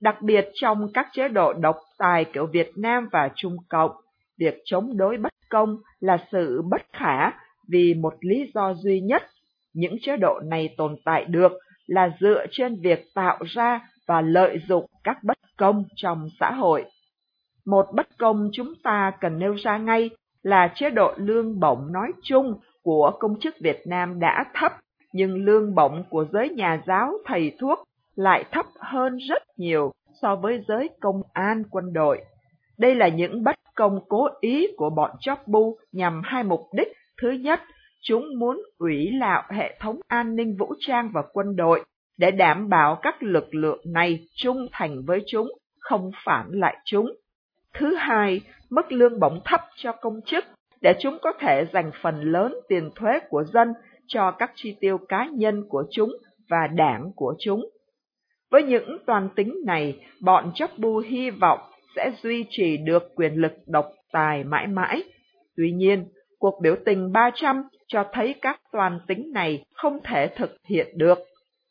Đặc 0.00 0.22
biệt 0.22 0.48
trong 0.54 0.92
các 0.94 1.06
chế 1.12 1.28
độ 1.28 1.52
độc 1.52 1.76
tài 1.98 2.24
kiểu 2.24 2.46
Việt 2.46 2.70
Nam 2.76 3.08
và 3.12 3.30
Trung 3.34 3.56
Cộng, 3.68 3.90
việc 4.38 4.62
chống 4.64 4.96
đối 4.96 5.16
bất 5.16 5.32
công 5.50 5.76
là 6.00 6.18
sự 6.32 6.62
bất 6.70 6.82
khả 6.92 7.30
vì 7.68 7.94
một 7.94 8.14
lý 8.20 8.50
do 8.54 8.74
duy 8.74 9.00
nhất. 9.00 9.22
Những 9.74 9.96
chế 10.02 10.16
độ 10.16 10.40
này 10.44 10.74
tồn 10.76 10.96
tại 11.04 11.24
được 11.24 11.52
là 11.86 12.10
dựa 12.20 12.46
trên 12.50 12.80
việc 12.82 13.04
tạo 13.14 13.38
ra 13.46 13.80
và 14.06 14.20
lợi 14.20 14.58
dụng 14.68 14.86
các 15.04 15.18
bất 15.24 15.38
công 15.56 15.84
trong 15.96 16.28
xã 16.40 16.50
hội. 16.50 16.84
Một 17.66 17.86
bất 17.94 18.08
công 18.18 18.50
chúng 18.52 18.74
ta 18.82 19.12
cần 19.20 19.38
nêu 19.38 19.54
ra 19.54 19.78
ngay 19.78 20.10
là 20.42 20.72
chế 20.74 20.90
độ 20.90 21.14
lương 21.16 21.60
bổng 21.60 21.92
nói 21.92 22.12
chung 22.22 22.54
của 22.82 23.12
công 23.20 23.40
chức 23.40 23.54
Việt 23.60 23.82
Nam 23.86 24.20
đã 24.20 24.44
thấp, 24.54 24.72
nhưng 25.12 25.44
lương 25.44 25.74
bổng 25.74 26.04
của 26.10 26.24
giới 26.32 26.48
nhà 26.48 26.82
giáo, 26.86 27.12
thầy 27.26 27.52
thuốc 27.60 27.78
lại 28.14 28.44
thấp 28.52 28.66
hơn 28.78 29.16
rất 29.16 29.42
nhiều 29.56 29.92
so 30.22 30.36
với 30.36 30.64
giới 30.68 30.88
công 31.00 31.22
an 31.32 31.62
quân 31.70 31.92
đội. 31.92 32.24
Đây 32.78 32.94
là 32.94 33.08
những 33.08 33.44
bất 33.44 33.56
công 33.74 34.00
cố 34.08 34.28
ý 34.40 34.66
của 34.76 34.90
bọn 34.90 35.10
chóp 35.20 35.48
bu 35.48 35.78
nhằm 35.92 36.22
hai 36.24 36.44
mục 36.44 36.60
đích. 36.72 36.88
Thứ 37.22 37.30
nhất, 37.30 37.60
chúng 38.02 38.24
muốn 38.38 38.62
ủy 38.78 39.10
lạo 39.10 39.42
hệ 39.50 39.76
thống 39.80 40.00
an 40.08 40.36
ninh 40.36 40.56
vũ 40.56 40.74
trang 40.78 41.10
và 41.14 41.22
quân 41.32 41.56
đội 41.56 41.84
để 42.18 42.30
đảm 42.30 42.68
bảo 42.68 42.98
các 43.02 43.22
lực 43.22 43.54
lượng 43.54 43.80
này 43.84 44.26
trung 44.34 44.66
thành 44.72 45.02
với 45.06 45.20
chúng, 45.26 45.48
không 45.78 46.10
phản 46.24 46.46
lại 46.50 46.76
chúng. 46.84 47.12
Thứ 47.74 47.94
hai, 47.94 48.40
mức 48.70 48.92
lương 48.92 49.20
bổng 49.20 49.40
thấp 49.44 49.60
cho 49.76 49.92
công 49.92 50.20
chức 50.26 50.44
để 50.80 50.94
chúng 51.00 51.18
có 51.22 51.32
thể 51.40 51.66
dành 51.72 51.90
phần 52.02 52.20
lớn 52.20 52.54
tiền 52.68 52.90
thuế 52.94 53.18
của 53.28 53.44
dân 53.44 53.72
cho 54.06 54.30
các 54.30 54.52
chi 54.54 54.76
tiêu 54.80 54.98
cá 55.08 55.28
nhân 55.32 55.64
của 55.68 55.84
chúng 55.90 56.10
và 56.48 56.66
đảng 56.66 57.12
của 57.16 57.34
chúng. 57.38 57.68
Với 58.50 58.62
những 58.62 58.98
toàn 59.06 59.28
tính 59.36 59.54
này, 59.66 60.06
bọn 60.20 60.50
chấp 60.54 60.70
bu 60.78 60.98
hy 60.98 61.30
vọng 61.30 61.58
sẽ 61.96 62.12
duy 62.22 62.44
trì 62.50 62.76
được 62.76 63.02
quyền 63.14 63.34
lực 63.34 63.52
độc 63.66 63.86
tài 64.12 64.44
mãi 64.44 64.66
mãi. 64.66 65.02
Tuy 65.56 65.72
nhiên, 65.72 66.04
cuộc 66.38 66.60
biểu 66.62 66.76
tình 66.84 67.12
300 67.12 67.62
cho 67.92 68.04
thấy 68.12 68.34
các 68.42 68.60
toàn 68.72 69.00
tính 69.06 69.30
này 69.32 69.64
không 69.74 69.98
thể 70.04 70.26
thực 70.36 70.56
hiện 70.68 70.88
được. 70.98 71.18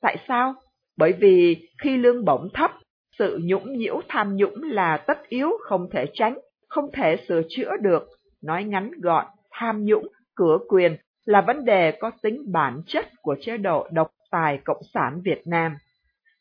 Tại 0.01 0.17
sao? 0.27 0.53
Bởi 0.97 1.13
vì 1.13 1.67
khi 1.81 1.97
lương 1.97 2.25
bổng 2.25 2.49
thấp, 2.53 2.71
sự 3.19 3.39
nhũng 3.43 3.77
nhiễu 3.77 4.01
tham 4.07 4.35
nhũng 4.35 4.63
là 4.63 4.97
tất 4.97 5.29
yếu 5.29 5.49
không 5.61 5.89
thể 5.91 6.05
tránh, 6.13 6.37
không 6.67 6.91
thể 6.93 7.17
sửa 7.27 7.41
chữa 7.49 7.71
được. 7.81 8.07
Nói 8.43 8.63
ngắn 8.63 8.91
gọn, 9.01 9.25
tham 9.51 9.85
nhũng, 9.85 10.07
cửa 10.35 10.57
quyền 10.69 10.97
là 11.25 11.41
vấn 11.41 11.65
đề 11.65 11.91
có 11.91 12.11
tính 12.21 12.51
bản 12.51 12.81
chất 12.87 13.05
của 13.21 13.35
chế 13.41 13.57
độ 13.57 13.87
độc 13.91 14.11
tài 14.31 14.59
Cộng 14.65 14.81
sản 14.93 15.21
Việt 15.23 15.41
Nam. 15.45 15.75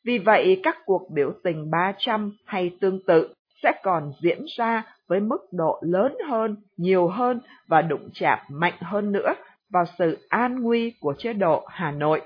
Vì 0.04 0.18
vậy, 0.18 0.60
các 0.62 0.76
cuộc 0.84 1.10
biểu 1.10 1.32
tình 1.44 1.70
300 1.70 2.32
hay 2.44 2.76
tương 2.80 3.06
tự 3.06 3.34
sẽ 3.62 3.72
còn 3.82 4.12
diễn 4.22 4.44
ra 4.56 4.82
với 5.08 5.20
mức 5.20 5.40
độ 5.52 5.80
lớn 5.82 6.16
hơn, 6.28 6.56
nhiều 6.76 7.08
hơn 7.08 7.40
và 7.66 7.82
đụng 7.82 8.08
chạm 8.14 8.38
mạnh 8.48 8.76
hơn 8.80 9.12
nữa 9.12 9.34
vào 9.70 9.85
sự 9.98 10.18
an 10.28 10.62
nguy 10.62 10.92
của 11.00 11.14
chế 11.18 11.33
độ 11.33 11.64
Hà 11.68 11.90
Nội. 11.90 12.20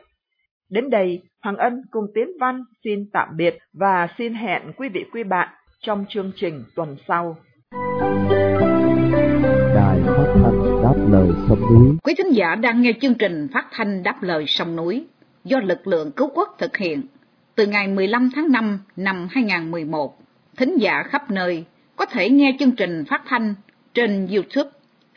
Đến 0.70 0.90
đây, 0.90 1.22
Hoàng 1.42 1.56
Ân 1.56 1.82
cùng 1.90 2.06
Tiến 2.14 2.28
Văn 2.40 2.64
xin 2.84 3.10
tạm 3.12 3.28
biệt 3.36 3.58
và 3.72 4.08
xin 4.18 4.34
hẹn 4.34 4.62
quý 4.76 4.88
vị 4.88 5.04
quý 5.12 5.22
bạn 5.22 5.48
trong 5.80 6.04
chương 6.08 6.32
trình 6.36 6.64
tuần 6.74 6.96
sau. 7.08 7.36
Đài 9.74 10.00
phát 10.06 10.32
thanh 10.34 10.82
đáp 10.82 10.94
lời 11.10 11.28
sông 11.48 11.60
núi 11.60 11.96
Quý 12.02 12.14
thính 12.18 12.30
giả 12.32 12.54
đang 12.54 12.82
nghe 12.82 12.92
chương 13.00 13.14
trình 13.14 13.48
phát 13.52 13.66
thanh 13.72 14.02
đáp 14.02 14.22
lời 14.22 14.44
sông 14.46 14.76
núi 14.76 15.06
do 15.44 15.60
lực 15.60 15.86
lượng 15.86 16.10
cứu 16.12 16.30
quốc 16.34 16.56
thực 16.58 16.76
hiện 16.76 17.02
từ 17.54 17.66
ngày 17.66 17.88
15 17.88 18.30
tháng 18.34 18.52
5 18.52 18.78
năm 18.96 19.28
2011. 19.30 20.18
Thính 20.56 20.76
giả 20.76 21.02
khắp 21.02 21.30
nơi 21.30 21.64
có 21.96 22.06
thể 22.06 22.30
nghe 22.30 22.56
chương 22.58 22.72
trình 22.72 23.04
phát 23.08 23.22
thanh 23.26 23.54
trên 23.94 24.26
YouTube, 24.26 24.70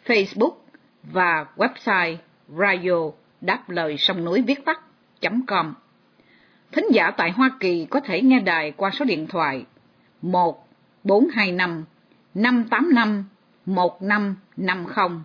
Facebook 0.05 0.51
và 1.11 1.45
website 1.57 2.15
radio 2.57 3.11
đáp 3.41 3.69
lời 3.69 3.97
sông 3.97 4.25
núi 4.25 4.41
viết 4.41 4.65
tắt.com. 4.65 5.73
Thính 6.71 6.85
giả 6.91 7.11
tại 7.11 7.31
Hoa 7.31 7.49
Kỳ 7.59 7.85
có 7.85 7.99
thể 7.99 8.21
nghe 8.21 8.39
đài 8.39 8.71
qua 8.71 8.91
số 8.91 9.05
điện 9.05 9.27
thoại 9.27 9.65
1 10.21 10.67
425 11.03 11.83
585 12.33 13.25
1550 13.65 15.21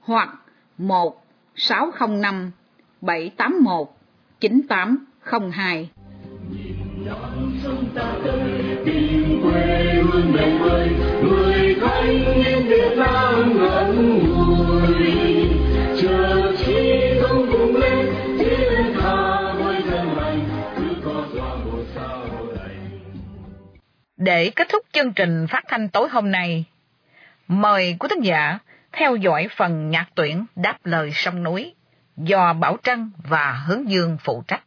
hoặc 0.00 0.28
1 0.78 1.24
605 1.56 2.50
781 3.00 3.88
9802. 4.40 5.90
Nhìn 6.50 7.04
dòng 7.06 7.52
sông 7.64 7.84
ta 7.94 8.14
tới 8.24 8.76
tìm 8.84 9.42
quê 9.42 9.94
hương 10.02 10.32
đồng 10.36 10.62
ơi, 10.62 10.88
người 11.22 11.76
thanh 11.80 12.06
niên 12.06 12.68
Việt 12.68 12.96
Nam 12.96 13.58
ngẩn 13.58 14.19
Để 24.22 24.50
kết 24.56 24.68
thúc 24.68 24.82
chương 24.92 25.12
trình 25.12 25.46
phát 25.46 25.64
thanh 25.68 25.88
tối 25.88 26.08
hôm 26.08 26.30
nay, 26.30 26.64
mời 27.48 27.96
quý 28.00 28.08
thính 28.10 28.20
giả 28.20 28.58
theo 28.92 29.16
dõi 29.16 29.48
phần 29.56 29.90
nhạc 29.90 30.06
tuyển 30.14 30.44
đáp 30.56 30.76
lời 30.84 31.10
sông 31.14 31.42
núi 31.42 31.74
do 32.16 32.52
Bảo 32.52 32.76
Trân 32.82 33.10
và 33.28 33.52
Hướng 33.66 33.90
Dương 33.90 34.16
phụ 34.24 34.42
trách. 34.48 34.62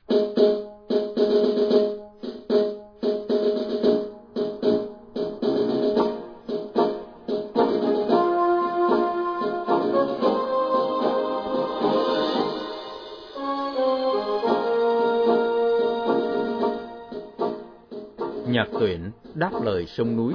Nhạc 18.47 18.67
tuyển 18.79 19.11
đáp 19.35 19.51
lời 19.63 19.85
sông 19.85 20.17
núi 20.17 20.33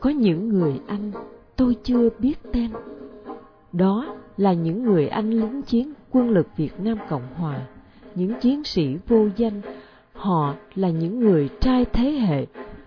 Có 0.00 0.10
những 0.10 0.48
người 0.48 0.80
anh 0.86 1.12
tôi 1.56 1.76
chưa 1.82 2.08
biết 2.18 2.34
tên. 2.52 2.70
Đó 3.72 4.16
là 4.36 4.52
những 4.52 4.82
người 4.84 5.08
anh 5.08 5.30
lính 5.30 5.62
chiến 5.62 5.92
quân 6.10 6.30
lực 6.30 6.46
Việt 6.56 6.80
Nam 6.80 6.98
Cộng 7.08 7.34
Hòa, 7.34 7.60
những 8.14 8.34
chiến 8.40 8.64
sĩ 8.64 8.96
vô 9.08 9.26
danh. 9.36 9.60
Họ 10.12 10.54
là 10.74 10.90
những 10.90 11.20
người 11.20 11.48
trai 11.60 11.84
thế 11.84 12.10
hệ 12.10 12.46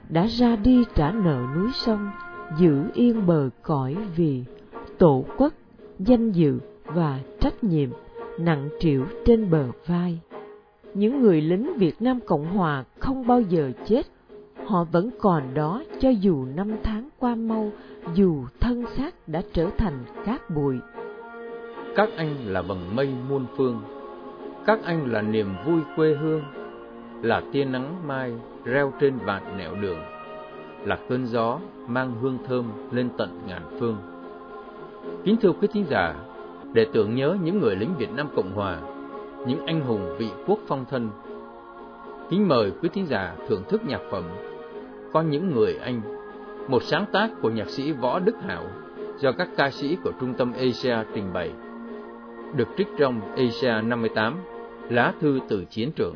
đã 0.10 0.28
ra 0.28 0.56
đi 0.56 0.84
trả 0.96 1.12
nợ 1.12 1.46
núi 1.56 1.70
sông, 1.74 2.12
giữ 2.60 2.84
yên 2.94 3.28
bờ 3.28 3.50
cõi 3.62 3.96
vì 4.16 4.44
tổ 4.98 5.26
quốc, 5.38 5.54
danh 6.00 6.32
dự 6.32 6.60
và 6.86 7.20
trách 7.40 7.64
nhiệm 7.64 7.90
nặng 8.40 8.70
trĩu 8.80 9.06
trên 9.26 9.50
bờ 9.50 9.66
vai. 9.86 10.20
Những 10.94 11.22
người 11.22 11.42
lính 11.42 11.78
Việt 11.78 12.02
Nam 12.02 12.20
Cộng 12.26 12.46
Hòa 12.46 12.84
không 13.00 13.28
bao 13.28 13.42
giờ 13.42 13.72
chết, 13.86 14.06
họ 14.66 14.84
vẫn 14.84 15.10
còn 15.20 15.54
đó 15.54 15.84
cho 16.00 16.10
dù 16.10 16.46
năm 16.56 16.72
tháng 16.84 17.10
qua 17.20 17.36
mau, 17.36 17.72
dù 18.14 18.46
thân 18.60 18.84
xác 18.98 19.16
đã 19.28 19.42
trở 19.54 19.70
thành 19.78 20.04
cát 20.26 20.50
bụi. 20.50 20.78
Các 21.96 22.10
anh 22.16 22.36
là 22.46 22.62
vầng 22.62 22.96
mây 22.96 23.10
muôn 23.30 23.46
phương 23.58 23.82
Các 24.66 24.80
anh 24.84 25.12
là 25.12 25.22
niềm 25.22 25.48
vui 25.66 25.82
quê 25.96 26.14
hương 26.14 26.42
Là 27.22 27.42
tia 27.52 27.66
nắng 27.66 28.08
mai 28.08 28.34
reo 28.64 28.94
trên 29.00 29.18
vạn 29.18 29.58
nẻo 29.58 29.76
đường 29.82 29.98
Là 30.86 30.98
cơn 31.10 31.26
gió 31.26 31.60
mang 31.88 32.14
hương 32.22 32.38
thơm 32.48 32.66
lên 32.92 33.10
tận 33.18 33.42
ngàn 33.48 33.62
phương 33.80 33.98
Kính 35.24 35.36
thưa 35.42 35.52
quý 35.52 35.68
thính 35.74 35.86
giả 35.90 36.16
Để 36.74 36.88
tưởng 36.94 37.16
nhớ 37.16 37.38
những 37.44 37.60
người 37.60 37.76
lính 37.76 37.96
Việt 37.98 38.12
Nam 38.12 38.28
Cộng 38.36 38.52
Hòa 38.56 38.78
Những 39.48 39.66
anh 39.66 39.82
hùng 39.82 40.16
vị 40.18 40.30
quốc 40.48 40.60
phong 40.68 40.86
thân 40.90 41.10
Kính 42.30 42.48
mời 42.48 42.72
quý 42.82 42.90
thính 42.94 43.08
giả 43.08 43.36
thưởng 43.48 43.64
thức 43.70 43.82
nhạc 43.86 44.02
phẩm 44.12 44.24
có 45.14 45.22
những 45.22 45.52
người 45.52 45.76
anh 45.76 46.02
Một 46.68 46.84
sáng 46.84 47.06
tác 47.12 47.30
của 47.42 47.50
nhạc 47.50 47.70
sĩ 47.70 47.92
Võ 47.92 48.20
Đức 48.20 48.36
Hảo 48.48 48.64
Do 49.20 49.32
các 49.32 49.50
ca 49.58 49.70
sĩ 49.70 49.98
của 50.04 50.12
Trung 50.20 50.34
tâm 50.34 50.54
Asia 50.54 50.98
trình 51.14 51.34
bày 51.34 51.52
được 52.56 52.68
trích 52.78 52.88
trong 52.98 53.22
Asia 53.36 53.82
58, 53.82 54.38
lá 54.90 55.14
thư 55.20 55.40
từ 55.50 55.66
chiến 55.70 55.92
trường. 55.96 56.16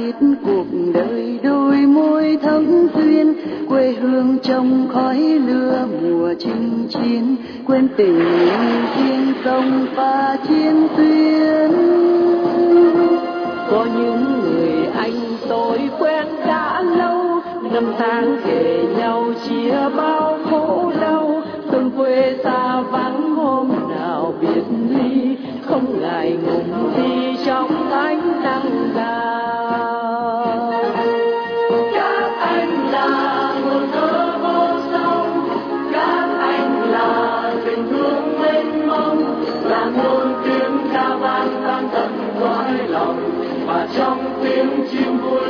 Tha 0.00 0.26
cuộc 0.44 0.64
đời 0.94 1.38
đôi 1.42 1.76
môi 1.76 2.38
thấm 2.42 2.88
duyên 2.94 3.34
quê 3.68 3.92
hương 3.92 4.38
trong 4.42 4.88
khói 4.92 5.18
lửa 5.18 5.86
mùa 6.02 6.34
chinh 6.38 6.88
chiến, 6.88 7.36
quên 7.66 7.88
tình 7.96 8.18
thiên 8.96 9.32
sông 9.44 9.86
pha 9.96 10.36
chiến 10.48 10.88
tuyến 10.96 11.70
có 13.70 13.86
những 13.96 14.24
người 14.40 14.86
anh 14.96 15.36
tôi 15.48 15.78
quen 15.98 16.26
đã 16.46 16.82
lâu, 16.82 17.40
năm 17.72 17.92
tháng 17.98 18.36
kể 18.44 18.84
nhau 18.98 19.24
chia 19.48 19.96
bao 19.96 20.19
tiếng 44.90 45.49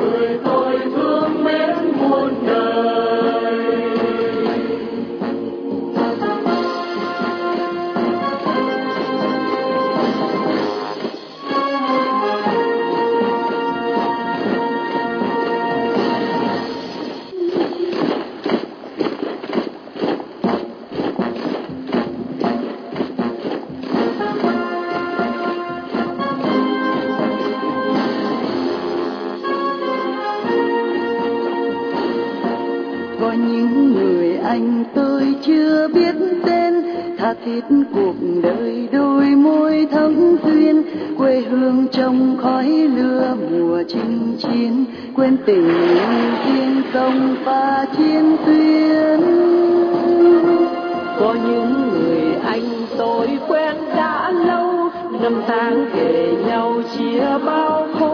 chia 57.51 58.10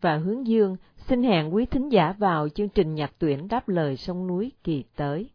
và 0.00 0.16
Hướng 0.16 0.46
Dương 0.46 0.76
xin 0.96 1.22
hẹn 1.22 1.54
quý 1.54 1.66
thính 1.66 1.88
giả 1.88 2.14
vào 2.18 2.48
chương 2.48 2.68
trình 2.68 2.94
nhạc 2.94 3.12
tuyển 3.18 3.48
đáp 3.48 3.68
lời 3.68 3.96
sông 3.96 4.26
núi 4.26 4.52
kỳ 4.64 4.84
tới. 4.96 5.30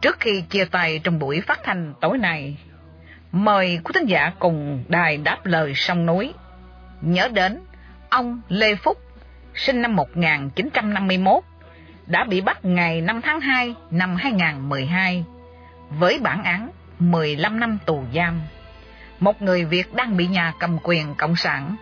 Trước 0.00 0.20
khi 0.20 0.42
chia 0.50 0.64
tay 0.64 1.00
trong 1.04 1.18
buổi 1.18 1.40
phát 1.40 1.60
thanh 1.64 1.94
tối 2.00 2.18
nay, 2.18 2.56
mời 3.32 3.80
quý 3.84 3.92
thính 3.94 4.06
giả 4.06 4.32
cùng 4.38 4.84
đài 4.88 5.16
đáp 5.16 5.38
lời 5.46 5.72
sông 5.74 6.06
núi. 6.06 6.32
Nhớ 7.00 7.28
đến 7.28 7.60
ông 8.10 8.40
Lê 8.48 8.74
Phúc, 8.74 8.98
sinh 9.54 9.82
năm 9.82 9.96
1951, 9.96 11.44
đã 12.06 12.24
bị 12.24 12.40
bắt 12.40 12.64
ngày 12.64 13.00
5 13.00 13.20
tháng 13.22 13.40
2 13.40 13.74
năm 13.90 14.16
2012 14.16 15.24
với 15.90 16.18
bản 16.18 16.42
án 16.42 16.70
15 16.98 17.60
năm 17.60 17.78
tù 17.86 18.04
giam. 18.14 18.40
Một 19.20 19.42
người 19.42 19.64
Việt 19.64 19.94
đang 19.94 20.16
bị 20.16 20.26
nhà 20.26 20.52
cầm 20.58 20.78
quyền 20.82 21.14
Cộng 21.14 21.36
sản 21.36 21.76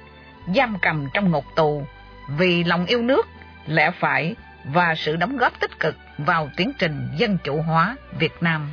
giam 0.56 0.76
cầm 0.82 1.08
trong 1.14 1.30
ngục 1.30 1.44
tù 1.56 1.87
vì 2.28 2.64
lòng 2.64 2.87
yêu 2.87 3.02
nước, 3.02 3.26
lẽ 3.66 3.90
phải 3.90 4.34
và 4.64 4.94
sự 4.94 5.16
đóng 5.16 5.37
góp 5.37 5.61
tích 5.61 5.80
cực 5.80 5.96
vào 6.18 6.48
tiến 6.56 6.72
trình 6.78 7.08
dân 7.16 7.38
chủ 7.44 7.62
hóa 7.62 7.96
Việt 8.18 8.32
Nam. 8.40 8.72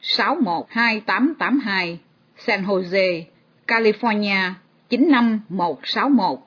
612882 0.00 1.98
San 2.36 2.64
Jose, 2.64 3.24
California 3.66 4.52
95161 4.88 6.38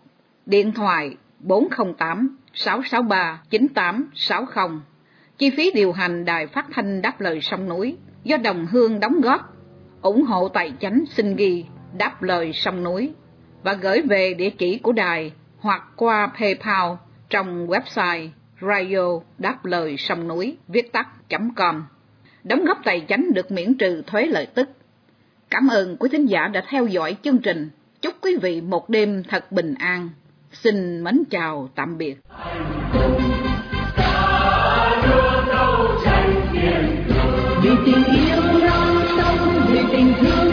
Điện 0.46 0.72
thoại 0.72 1.16
408 1.40 2.38
663 2.54 3.42
9860 3.50 4.80
Chi 5.38 5.50
phí 5.50 5.72
điều 5.72 5.92
hành 5.92 6.26
đài 6.26 6.48
phát 6.48 6.66
thanh 6.72 7.02
đáp 7.02 7.22
lời 7.22 7.42
sông 7.42 7.70
núi 7.70 7.98
do 8.24 8.38
đồng 8.38 8.66
hương 8.66 9.00
đóng 9.00 9.22
góp 9.22 9.54
ủng 10.02 10.24
hộ 10.24 10.50
tài 10.50 10.74
chánh 10.80 11.04
xin 11.10 11.36
ghi 11.36 11.66
đáp 11.98 12.24
lời 12.24 12.54
sông 12.54 12.84
núi 12.84 13.14
và 13.64 13.74
gửi 13.74 14.02
về 14.02 14.34
địa 14.34 14.50
chỉ 14.50 14.78
của 14.78 14.92
đài 14.92 15.32
hoặc 15.60 15.84
qua 15.96 16.32
PayPal 16.40 16.92
trong 17.30 17.68
website 17.68 18.30
radio 18.62 19.20
đáp 19.38 19.66
lời 19.66 19.98
sông 19.98 20.28
núi 20.28 20.58
viết 20.68 20.94
tắt 20.94 21.08
com 21.56 21.86
đóng 22.44 22.66
góp 22.66 22.78
tài 22.84 23.06
chánh 23.10 23.34
được 23.34 23.52
miễn 23.52 23.74
trừ 23.74 24.02
thuế 24.08 24.26
lợi 24.26 24.46
tức. 24.46 24.70
Cảm 25.50 25.68
ơn 25.68 25.98
quý 26.00 26.10
thính 26.12 26.26
giả 26.26 26.48
đã 26.48 26.64
theo 26.70 26.88
dõi 26.88 27.18
chương 27.24 27.38
trình. 27.38 27.70
Chúc 28.02 28.14
quý 28.22 28.38
vị 28.42 28.62
một 28.62 28.90
đêm 28.90 29.24
thật 29.30 29.52
bình 29.52 29.76
an. 29.80 30.10
Xin 30.52 31.04
mến 31.04 31.24
chào 31.30 31.70
tạm 31.76 31.98
biệt. 31.98 32.18
Vì 37.64 37.70
tình 37.86 38.04
yêu 38.04 38.60
non 38.68 39.06
sông, 39.18 39.66
vì 39.70 39.80
tình 39.92 40.14
thương 40.20 40.53